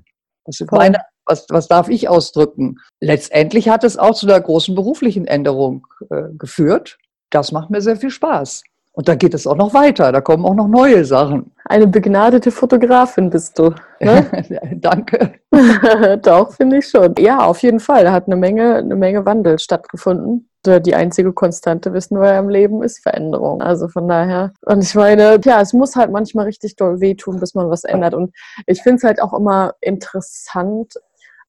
Was, 0.45 0.63
meine, 0.71 0.99
was, 1.25 1.45
was 1.49 1.67
darf 1.67 1.89
ich 1.89 2.09
ausdrücken? 2.09 2.77
Letztendlich 2.99 3.69
hat 3.69 3.83
es 3.83 3.97
auch 3.97 4.15
zu 4.15 4.27
einer 4.27 4.39
großen 4.39 4.75
beruflichen 4.75 5.25
Änderung 5.25 5.87
äh, 6.09 6.23
geführt. 6.37 6.97
Das 7.29 7.51
macht 7.51 7.69
mir 7.69 7.81
sehr 7.81 7.97
viel 7.97 8.09
Spaß. 8.09 8.63
Und 8.91 9.07
da 9.07 9.15
geht 9.15 9.33
es 9.33 9.47
auch 9.47 9.55
noch 9.55 9.73
weiter, 9.73 10.11
da 10.11 10.19
kommen 10.19 10.43
auch 10.45 10.55
noch 10.55 10.67
neue 10.67 11.05
Sachen. 11.05 11.51
Eine 11.65 11.87
begnadete 11.87 12.51
Fotografin 12.51 13.29
bist 13.29 13.57
du. 13.57 13.73
Ne? 14.01 14.25
Danke. 14.75 15.35
Doch, 16.23 16.53
finde 16.53 16.79
ich 16.79 16.89
schon. 16.89 17.13
Ja, 17.19 17.39
auf 17.39 17.61
jeden 17.61 17.79
Fall. 17.79 18.03
Da 18.03 18.11
hat 18.11 18.25
eine 18.25 18.35
Menge, 18.35 18.75
eine 18.75 18.95
Menge 18.95 19.25
Wandel 19.25 19.59
stattgefunden 19.59 20.48
die 20.65 20.95
einzige 20.95 21.33
Konstante, 21.33 21.93
wissen 21.93 22.19
wir 22.19 22.37
im 22.37 22.49
Leben, 22.49 22.83
ist 22.83 23.01
Veränderung. 23.01 23.61
Also 23.61 23.87
von 23.87 24.07
daher. 24.07 24.53
Und 24.65 24.83
ich 24.83 24.95
meine, 24.95 25.39
ja, 25.43 25.61
es 25.61 25.73
muss 25.73 25.95
halt 25.95 26.11
manchmal 26.11 26.45
richtig 26.45 26.75
doll 26.75 26.99
wehtun, 26.99 27.39
bis 27.39 27.55
man 27.55 27.69
was 27.69 27.83
ändert. 27.83 28.13
Und 28.13 28.35
ich 28.67 28.81
finde 28.81 28.97
es 28.97 29.03
halt 29.03 29.21
auch 29.21 29.33
immer 29.33 29.73
interessant, 29.81 30.93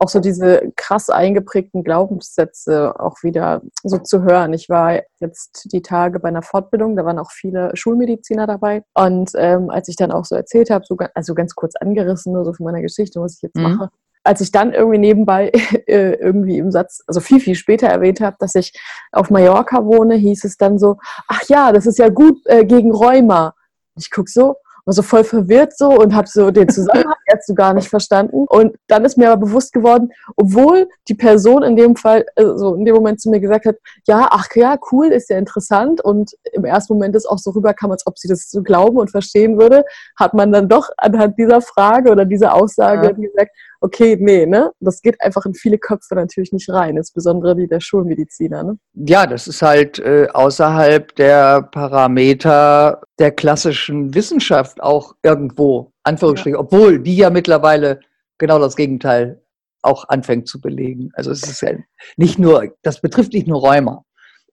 auch 0.01 0.09
so 0.09 0.19
diese 0.19 0.73
krass 0.77 1.11
eingeprägten 1.11 1.85
Glaubenssätze 1.85 2.99
auch 2.99 3.23
wieder 3.23 3.61
so 3.83 3.99
zu 3.99 4.23
hören. 4.23 4.55
Ich 4.55 4.71
war 4.71 5.03
jetzt 5.19 5.71
die 5.73 5.83
Tage 5.83 6.21
bei 6.21 6.29
einer 6.29 6.43
Fortbildung, 6.43 6.97
da 6.97 7.05
waren 7.05 7.19
auch 7.19 7.31
viele 7.31 7.71
Schulmediziner 7.75 8.47
dabei. 8.47 8.83
Und 8.95 9.33
ähm, 9.35 9.69
als 9.69 9.89
ich 9.89 9.97
dann 9.97 10.11
auch 10.11 10.25
so 10.25 10.35
erzählt 10.35 10.71
habe, 10.71 10.87
so, 10.89 10.97
also 11.15 11.35
ganz 11.35 11.55
kurz 11.55 11.77
angerissen, 11.77 12.33
nur 12.33 12.47
so 12.47 12.55
von 12.55 12.65
meiner 12.65 12.81
Geschichte, 12.81 13.21
was 13.21 13.37
ich 13.37 13.43
jetzt 13.43 13.57
mhm. 13.57 13.63
mache, 13.65 13.91
als 14.23 14.41
ich 14.41 14.53
dann 14.53 14.73
irgendwie 14.73 14.99
nebenbei 14.99 15.49
äh, 15.87 16.15
irgendwie 16.15 16.59
im 16.59 16.71
Satz, 16.71 17.03
also 17.07 17.21
viel, 17.21 17.41
viel 17.41 17.55
später 17.55 17.89
erwähnt 17.89 18.21
habe, 18.21 18.37
dass 18.39 18.55
ich 18.55 18.73
auf 19.13 19.31
Mallorca 19.31 19.85
wohne, 19.85 20.15
hieß 20.17 20.45
es 20.45 20.57
dann 20.57 20.79
so, 20.79 20.99
ach 21.29 21.43
ja, 21.49 21.73
das 21.73 21.87
ist 21.87 21.99
ja 21.99 22.09
gut 22.09 22.39
äh, 22.47 22.65
gegen 22.65 22.93
Rheuma. 22.93 23.55
Ich 23.97 24.11
gucke 24.11 24.31
so, 24.31 24.57
war 24.85 24.95
so 24.95 25.03
voll 25.03 25.25
verwirrt 25.25 25.77
so 25.77 25.91
und 25.91 26.15
habe 26.15 26.29
so 26.29 26.51
den 26.51 26.69
Zusammenhang 26.69 27.15
jetzt 27.33 27.47
so 27.47 27.55
gar 27.55 27.75
nicht 27.75 27.89
verstanden. 27.89 28.47
Und 28.49 28.77
dann 28.89 29.05
ist 29.05 29.17
mir 29.17 29.31
aber 29.31 29.47
bewusst 29.47 29.73
geworden, 29.73 30.11
obwohl 30.37 30.89
die 31.09 31.15
Person 31.15 31.63
in 31.63 31.77
dem 31.77 31.97
Fall, 31.97 32.25
also 32.37 32.75
in 32.75 32.85
dem 32.85 32.95
Moment 32.95 33.21
zu 33.21 33.31
mir 33.31 33.41
gesagt 33.41 33.67
hat, 33.67 33.77
ja, 34.07 34.29
ach 34.31 34.49
ja, 34.55 34.77
cool, 34.93 35.09
ist 35.09 35.31
ja 35.31 35.39
interessant 35.39 36.03
und 36.03 36.33
im 36.53 36.65
ersten 36.65 36.95
Moment 36.95 37.15
ist 37.17 37.27
auch 37.27 37.39
so 37.39 37.51
rüberkam, 37.51 37.91
als 37.91 38.07
ob 38.07 38.19
sie 38.19 38.29
das 38.29 38.51
so 38.51 38.63
glauben 38.63 38.99
und 38.99 39.11
verstehen 39.11 39.59
würde, 39.59 39.85
hat 40.17 40.35
man 40.35 40.53
dann 40.53 40.69
doch 40.69 40.89
anhand 40.97 41.39
dieser 41.39 41.61
Frage 41.61 42.11
oder 42.11 42.25
dieser 42.25 42.55
Aussage 42.55 43.09
ja. 43.09 43.13
gesagt, 43.13 43.51
okay, 43.81 44.17
nee, 44.21 44.47
ne? 44.47 44.73
Das 44.81 45.01
geht 45.01 45.21
einfach 45.21 45.47
in 45.47 45.55
viele 45.55 45.79
Köpfe 45.79 46.15
natürlich 46.15 46.53
nicht 46.53 46.69
rein, 46.71 46.97
insbesondere 46.97 47.57
die 47.57 47.67
der 47.67 47.81
Schulmediziner, 47.81 48.63
ne? 48.63 48.79
Ja, 48.95 49.27
das 49.27 49.49
ist 49.49 49.63
halt 49.63 49.99
äh, 49.99 50.29
außerhalb 50.33 51.15
der 51.17 51.63
Parameter 51.63 53.01
der 53.21 53.31
klassischen 53.31 54.15
Wissenschaft 54.15 54.83
auch 54.83 55.15
irgendwo, 55.23 55.93
Anführungsstrichen, 56.03 56.59
ja. 56.59 56.61
obwohl 56.61 56.99
die 56.99 57.17
ja 57.17 57.31
mittlerweile 57.31 58.01
genau 58.39 58.59
das 58.59 58.75
Gegenteil 58.75 59.43
auch 59.83 60.09
anfängt 60.09 60.49
zu 60.49 60.61
belegen. 60.61 61.11
Also 61.15 61.31
es 61.31 61.43
ist 61.43 61.61
ja 61.61 61.73
nicht 62.17 62.39
nur, 62.39 62.75
das 62.83 63.01
betrifft 63.01 63.33
nicht 63.35 63.47
nur 63.47 63.61
Rheuma. 63.61 64.05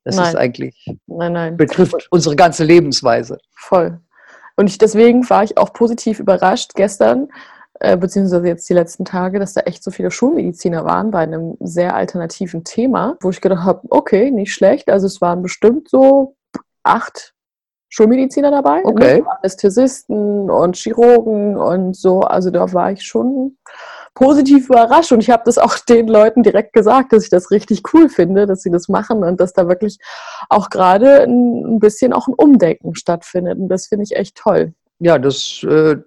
Das 0.03 0.17
nein. 0.17 0.27
ist 0.27 0.35
eigentlich, 0.35 0.85
nein, 1.07 1.33
nein. 1.33 1.57
betrifft 1.57 2.07
unsere 2.11 2.35
ganze 2.35 2.63
Lebensweise. 2.63 3.37
Voll. 3.55 3.99
Und 4.55 4.69
ich, 4.69 4.77
deswegen 4.77 5.29
war 5.29 5.43
ich 5.43 5.57
auch 5.57 5.73
positiv 5.73 6.19
überrascht 6.19 6.73
gestern, 6.75 7.29
äh, 7.79 7.95
beziehungsweise 7.95 8.47
jetzt 8.47 8.69
die 8.69 8.73
letzten 8.73 9.05
Tage, 9.05 9.39
dass 9.39 9.53
da 9.53 9.61
echt 9.61 9.83
so 9.83 9.91
viele 9.91 10.11
Schulmediziner 10.11 10.83
waren 10.83 11.11
bei 11.11 11.19
einem 11.19 11.55
sehr 11.59 11.95
alternativen 11.95 12.63
Thema, 12.63 13.17
wo 13.21 13.29
ich 13.29 13.41
gedacht 13.41 13.63
habe, 13.63 13.81
okay, 13.89 14.31
nicht 14.31 14.53
schlecht. 14.53 14.89
Also 14.89 15.07
es 15.07 15.21
waren 15.21 15.41
bestimmt 15.41 15.89
so 15.89 16.35
acht 16.83 17.33
Schulmediziner 17.89 18.51
dabei, 18.51 18.81
okay. 18.83 19.21
Ne? 19.21 19.25
Anästhesisten 19.39 20.49
und 20.49 20.75
Chirurgen 20.75 21.57
und 21.57 21.95
so. 21.95 22.21
Also 22.21 22.49
da 22.49 22.71
war 22.73 22.91
ich 22.91 23.03
schon 23.03 23.57
positiv 24.13 24.69
überrascht 24.69 25.11
und 25.11 25.21
ich 25.21 25.29
habe 25.29 25.43
das 25.45 25.57
auch 25.57 25.77
den 25.89 26.07
Leuten 26.07 26.43
direkt 26.43 26.73
gesagt, 26.73 27.13
dass 27.13 27.23
ich 27.23 27.29
das 27.29 27.51
richtig 27.51 27.83
cool 27.93 28.09
finde, 28.09 28.45
dass 28.45 28.61
sie 28.61 28.71
das 28.71 28.89
machen 28.89 29.23
und 29.23 29.39
dass 29.39 29.53
da 29.53 29.67
wirklich 29.67 29.99
auch 30.49 30.69
gerade 30.69 31.23
ein 31.23 31.79
bisschen 31.79 32.13
auch 32.13 32.27
ein 32.27 32.33
Umdenken 32.33 32.95
stattfindet 32.95 33.57
und 33.57 33.69
das 33.69 33.87
finde 33.87 34.03
ich 34.03 34.15
echt 34.15 34.35
toll. 34.35 34.73
Ja, 34.99 35.19
das 35.19 35.63
äh, 35.63 35.97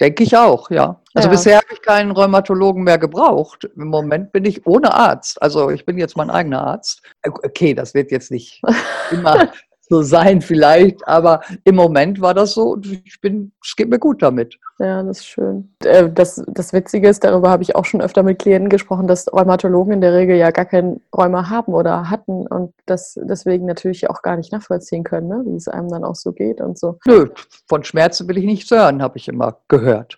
Denke 0.00 0.22
ich 0.22 0.34
auch, 0.34 0.70
ja. 0.70 0.98
Also 1.12 1.28
ja. 1.28 1.32
bisher 1.32 1.56
habe 1.58 1.66
ich 1.72 1.82
keinen 1.82 2.10
Rheumatologen 2.10 2.82
mehr 2.82 2.96
gebraucht. 2.96 3.68
Im 3.76 3.88
Moment 3.88 4.32
bin 4.32 4.46
ich 4.46 4.66
ohne 4.66 4.94
Arzt. 4.94 5.40
Also 5.42 5.68
ich 5.68 5.84
bin 5.84 5.98
jetzt 5.98 6.16
mein 6.16 6.30
eigener 6.30 6.66
Arzt. 6.66 7.02
Okay, 7.22 7.74
das 7.74 7.92
wird 7.92 8.10
jetzt 8.10 8.30
nicht 8.30 8.62
immer 9.10 9.50
so 9.90 10.02
sein 10.02 10.40
vielleicht, 10.40 11.06
aber 11.06 11.40
im 11.64 11.74
Moment 11.74 12.20
war 12.20 12.32
das 12.32 12.54
so 12.54 12.70
und 12.70 12.86
ich 12.86 13.20
bin, 13.20 13.52
es 13.62 13.74
geht 13.76 13.90
mir 13.90 13.98
gut 13.98 14.22
damit. 14.22 14.56
Ja, 14.78 15.02
das 15.02 15.18
ist 15.18 15.26
schön. 15.26 15.74
Äh, 15.84 16.08
das, 16.10 16.42
das 16.46 16.72
Witzige 16.72 17.08
ist, 17.08 17.24
darüber 17.24 17.50
habe 17.50 17.64
ich 17.64 17.74
auch 17.74 17.84
schon 17.84 18.00
öfter 18.00 18.22
mit 18.22 18.38
Klienten 18.38 18.70
gesprochen, 18.70 19.08
dass 19.08 19.30
Rheumatologen 19.30 19.92
in 19.92 20.00
der 20.00 20.14
Regel 20.14 20.36
ja 20.36 20.52
gar 20.52 20.64
kein 20.64 21.00
Rheuma 21.14 21.50
haben 21.50 21.74
oder 21.74 22.08
hatten 22.08 22.46
und 22.46 22.72
das 22.86 23.18
deswegen 23.20 23.66
natürlich 23.66 24.08
auch 24.08 24.22
gar 24.22 24.36
nicht 24.36 24.52
nachvollziehen 24.52 25.04
können, 25.04 25.28
ne? 25.28 25.42
wie 25.44 25.56
es 25.56 25.68
einem 25.68 25.88
dann 25.88 26.04
auch 26.04 26.14
so 26.14 26.32
geht 26.32 26.60
und 26.60 26.78
so. 26.78 26.98
Nö, 27.04 27.26
von 27.68 27.82
Schmerzen 27.82 28.28
will 28.28 28.38
ich 28.38 28.44
nichts 28.44 28.70
hören, 28.70 29.02
habe 29.02 29.18
ich 29.18 29.28
immer 29.28 29.58
gehört. 29.68 30.16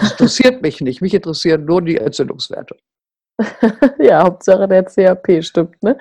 Das 0.00 0.12
interessiert 0.12 0.62
mich 0.62 0.80
nicht. 0.80 1.02
Mich 1.02 1.14
interessieren 1.14 1.66
nur 1.66 1.82
die 1.82 1.98
Entzündungswerte. 1.98 2.76
ja, 3.98 4.22
Hauptsache 4.22 4.68
der 4.68 4.84
CAP 4.84 5.42
stimmt, 5.42 5.82
ne? 5.82 5.96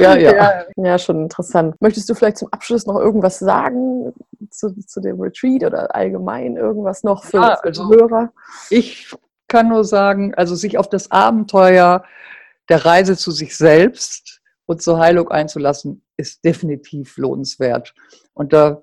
Ja, 0.00 0.16
ja, 0.16 0.34
ja. 0.34 0.64
Ja, 0.76 0.98
schon 0.98 1.22
interessant. 1.22 1.76
Möchtest 1.80 2.08
du 2.08 2.14
vielleicht 2.14 2.38
zum 2.38 2.48
Abschluss 2.52 2.86
noch 2.86 2.96
irgendwas 2.96 3.38
sagen 3.38 4.12
zu, 4.50 4.74
zu 4.86 5.00
dem 5.00 5.20
Retreat 5.20 5.64
oder 5.64 5.94
allgemein 5.94 6.56
irgendwas 6.56 7.02
noch 7.02 7.24
für, 7.24 7.38
ja, 7.38 7.60
also 7.62 7.88
Hörer? 7.88 8.32
Ich 8.70 9.14
kann 9.48 9.68
nur 9.68 9.84
sagen, 9.84 10.34
also 10.34 10.54
sich 10.54 10.78
auf 10.78 10.88
das 10.88 11.10
Abenteuer 11.10 12.04
der 12.68 12.84
Reise 12.84 13.16
zu 13.16 13.30
sich 13.30 13.56
selbst 13.56 14.40
und 14.66 14.82
zur 14.82 14.98
Heilung 14.98 15.28
einzulassen, 15.30 16.02
ist 16.16 16.44
definitiv 16.44 17.16
lohnenswert. 17.16 17.94
Und 18.34 18.52
da 18.52 18.82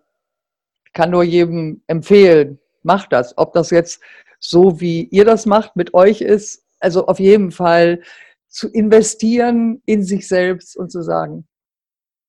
kann 0.93 1.11
nur 1.11 1.23
jedem 1.23 1.81
empfehlen, 1.87 2.59
macht 2.83 3.13
das. 3.13 3.37
Ob 3.37 3.53
das 3.53 3.69
jetzt 3.69 4.01
so, 4.39 4.79
wie 4.81 5.03
ihr 5.05 5.25
das 5.25 5.45
macht, 5.45 5.75
mit 5.75 5.93
euch 5.93 6.21
ist 6.21 6.66
also 6.79 7.07
auf 7.07 7.19
jeden 7.19 7.51
Fall 7.51 8.01
zu 8.47 8.69
investieren 8.69 9.81
in 9.85 10.03
sich 10.03 10.27
selbst 10.27 10.77
und 10.77 10.91
zu 10.91 11.03
sagen, 11.03 11.47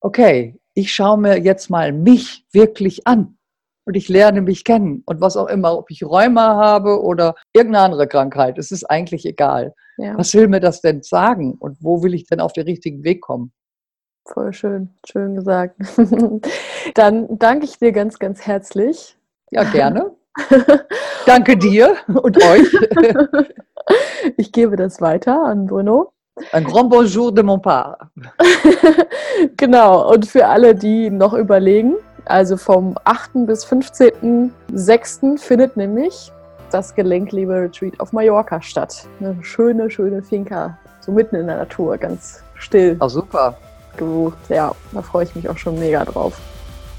okay, 0.00 0.58
ich 0.74 0.92
schaue 0.92 1.18
mir 1.18 1.38
jetzt 1.38 1.70
mal 1.70 1.92
mich 1.92 2.46
wirklich 2.52 3.06
an 3.06 3.38
und 3.84 3.96
ich 3.96 4.08
lerne 4.08 4.42
mich 4.42 4.64
kennen 4.64 5.02
und 5.06 5.20
was 5.20 5.36
auch 5.36 5.48
immer, 5.48 5.76
ob 5.76 5.90
ich 5.90 6.04
Rheuma 6.04 6.56
habe 6.56 7.02
oder 7.02 7.34
irgendeine 7.52 7.84
andere 7.84 8.06
Krankheit, 8.06 8.58
es 8.58 8.70
ist 8.70 8.84
eigentlich 8.84 9.24
egal. 9.24 9.74
Ja. 9.96 10.16
Was 10.16 10.34
will 10.34 10.46
mir 10.46 10.60
das 10.60 10.80
denn 10.80 11.02
sagen 11.02 11.54
und 11.58 11.78
wo 11.80 12.02
will 12.02 12.14
ich 12.14 12.26
denn 12.26 12.40
auf 12.40 12.52
den 12.52 12.64
richtigen 12.64 13.02
Weg 13.02 13.20
kommen? 13.20 13.52
Voll 14.26 14.52
schön, 14.52 14.94
schön 15.10 15.34
gesagt. 15.34 15.80
Dann 16.94 17.38
danke 17.38 17.64
ich 17.64 17.78
dir 17.78 17.92
ganz, 17.92 18.18
ganz 18.18 18.42
herzlich. 18.42 19.16
Ja, 19.50 19.64
gerne. 19.64 20.14
danke 21.26 21.56
dir 21.56 21.96
und 22.06 22.36
euch. 22.42 22.68
ich 24.36 24.52
gebe 24.52 24.76
das 24.76 25.00
weiter 25.00 25.44
an 25.44 25.66
Bruno. 25.66 26.12
Un 26.52 26.64
grand 26.64 26.88
bonjour 26.88 27.32
de 27.32 27.42
mon 27.42 27.60
part. 27.60 27.98
genau, 29.56 30.12
und 30.12 30.26
für 30.26 30.46
alle, 30.46 30.74
die 30.74 31.10
noch 31.10 31.34
überlegen, 31.34 31.96
also 32.26 32.56
vom 32.56 32.94
8. 33.04 33.46
bis 33.46 33.66
15.06. 33.66 35.38
findet 35.38 35.76
nämlich 35.76 36.32
das 36.70 36.94
Gelenkliebe 36.94 37.54
Retreat 37.54 37.98
auf 37.98 38.12
Mallorca 38.12 38.60
statt. 38.62 39.06
Eine 39.20 39.36
schöne, 39.42 39.90
schöne 39.90 40.22
Finca, 40.22 40.78
so 41.00 41.12
mitten 41.12 41.36
in 41.36 41.46
der 41.46 41.56
Natur, 41.56 41.96
ganz 41.96 42.42
still. 42.54 42.96
Ah, 43.00 43.08
super. 43.08 43.56
Gebucht. 43.96 44.38
Ja, 44.48 44.72
da 44.92 45.02
freue 45.02 45.24
ich 45.24 45.34
mich 45.34 45.48
auch 45.48 45.58
schon 45.58 45.78
mega 45.78 46.04
drauf. 46.04 46.38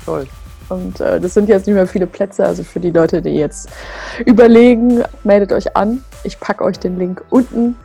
Toll. 0.05 0.27
Und 0.69 0.99
äh, 0.99 1.19
das 1.19 1.33
sind 1.33 1.49
jetzt 1.49 1.65
nicht 1.67 1.75
mehr 1.75 1.87
viele 1.87 2.07
Plätze. 2.07 2.45
Also 2.45 2.63
für 2.63 2.79
die 2.79 2.91
Leute, 2.91 3.21
die 3.21 3.31
jetzt 3.31 3.69
überlegen, 4.25 5.03
meldet 5.23 5.51
euch 5.51 5.75
an. 5.75 6.03
Ich 6.23 6.39
packe 6.39 6.63
euch 6.63 6.79
den 6.79 6.97
Link 6.97 7.23
unten 7.29 7.75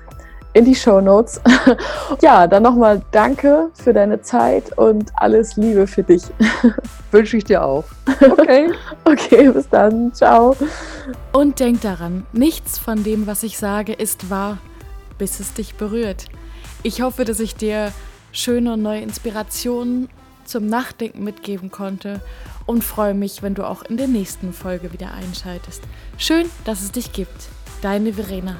in 0.54 0.64
die 0.64 0.74
Show 0.74 1.00
Notes. 1.00 1.40
ja, 2.22 2.46
dann 2.46 2.62
nochmal 2.62 3.02
danke 3.10 3.70
für 3.74 3.92
deine 3.92 4.22
Zeit 4.22 4.76
und 4.78 5.12
alles 5.16 5.56
Liebe 5.56 5.86
für 5.86 6.02
dich. 6.02 6.22
Wünsche 7.10 7.36
ich 7.36 7.44
dir 7.44 7.62
auch. 7.62 7.84
Okay. 8.20 8.70
okay, 9.04 9.50
bis 9.50 9.68
dann. 9.68 10.14
Ciao. 10.14 10.56
Und 11.32 11.60
denk 11.60 11.82
daran, 11.82 12.24
nichts 12.32 12.78
von 12.78 13.04
dem, 13.04 13.26
was 13.26 13.42
ich 13.42 13.58
sage, 13.58 13.92
ist 13.92 14.30
wahr, 14.30 14.58
bis 15.18 15.40
es 15.40 15.52
dich 15.52 15.74
berührt. 15.74 16.26
Ich 16.82 17.02
hoffe, 17.02 17.24
dass 17.24 17.40
ich 17.40 17.56
dir 17.56 17.92
schöne 18.32 18.74
und 18.74 18.82
neue 18.82 19.00
Inspirationen 19.00 20.08
zum 20.44 20.66
Nachdenken 20.66 21.24
mitgeben 21.24 21.70
konnte 21.70 22.20
und 22.66 22.84
freue 22.84 23.14
mich, 23.14 23.42
wenn 23.42 23.54
du 23.54 23.66
auch 23.66 23.82
in 23.82 23.96
der 23.96 24.08
nächsten 24.08 24.52
Folge 24.52 24.92
wieder 24.92 25.12
einschaltest. 25.12 25.82
Schön, 26.16 26.46
dass 26.64 26.82
es 26.82 26.92
dich 26.92 27.12
gibt. 27.12 27.48
Deine 27.84 28.14
Verena. 28.14 28.56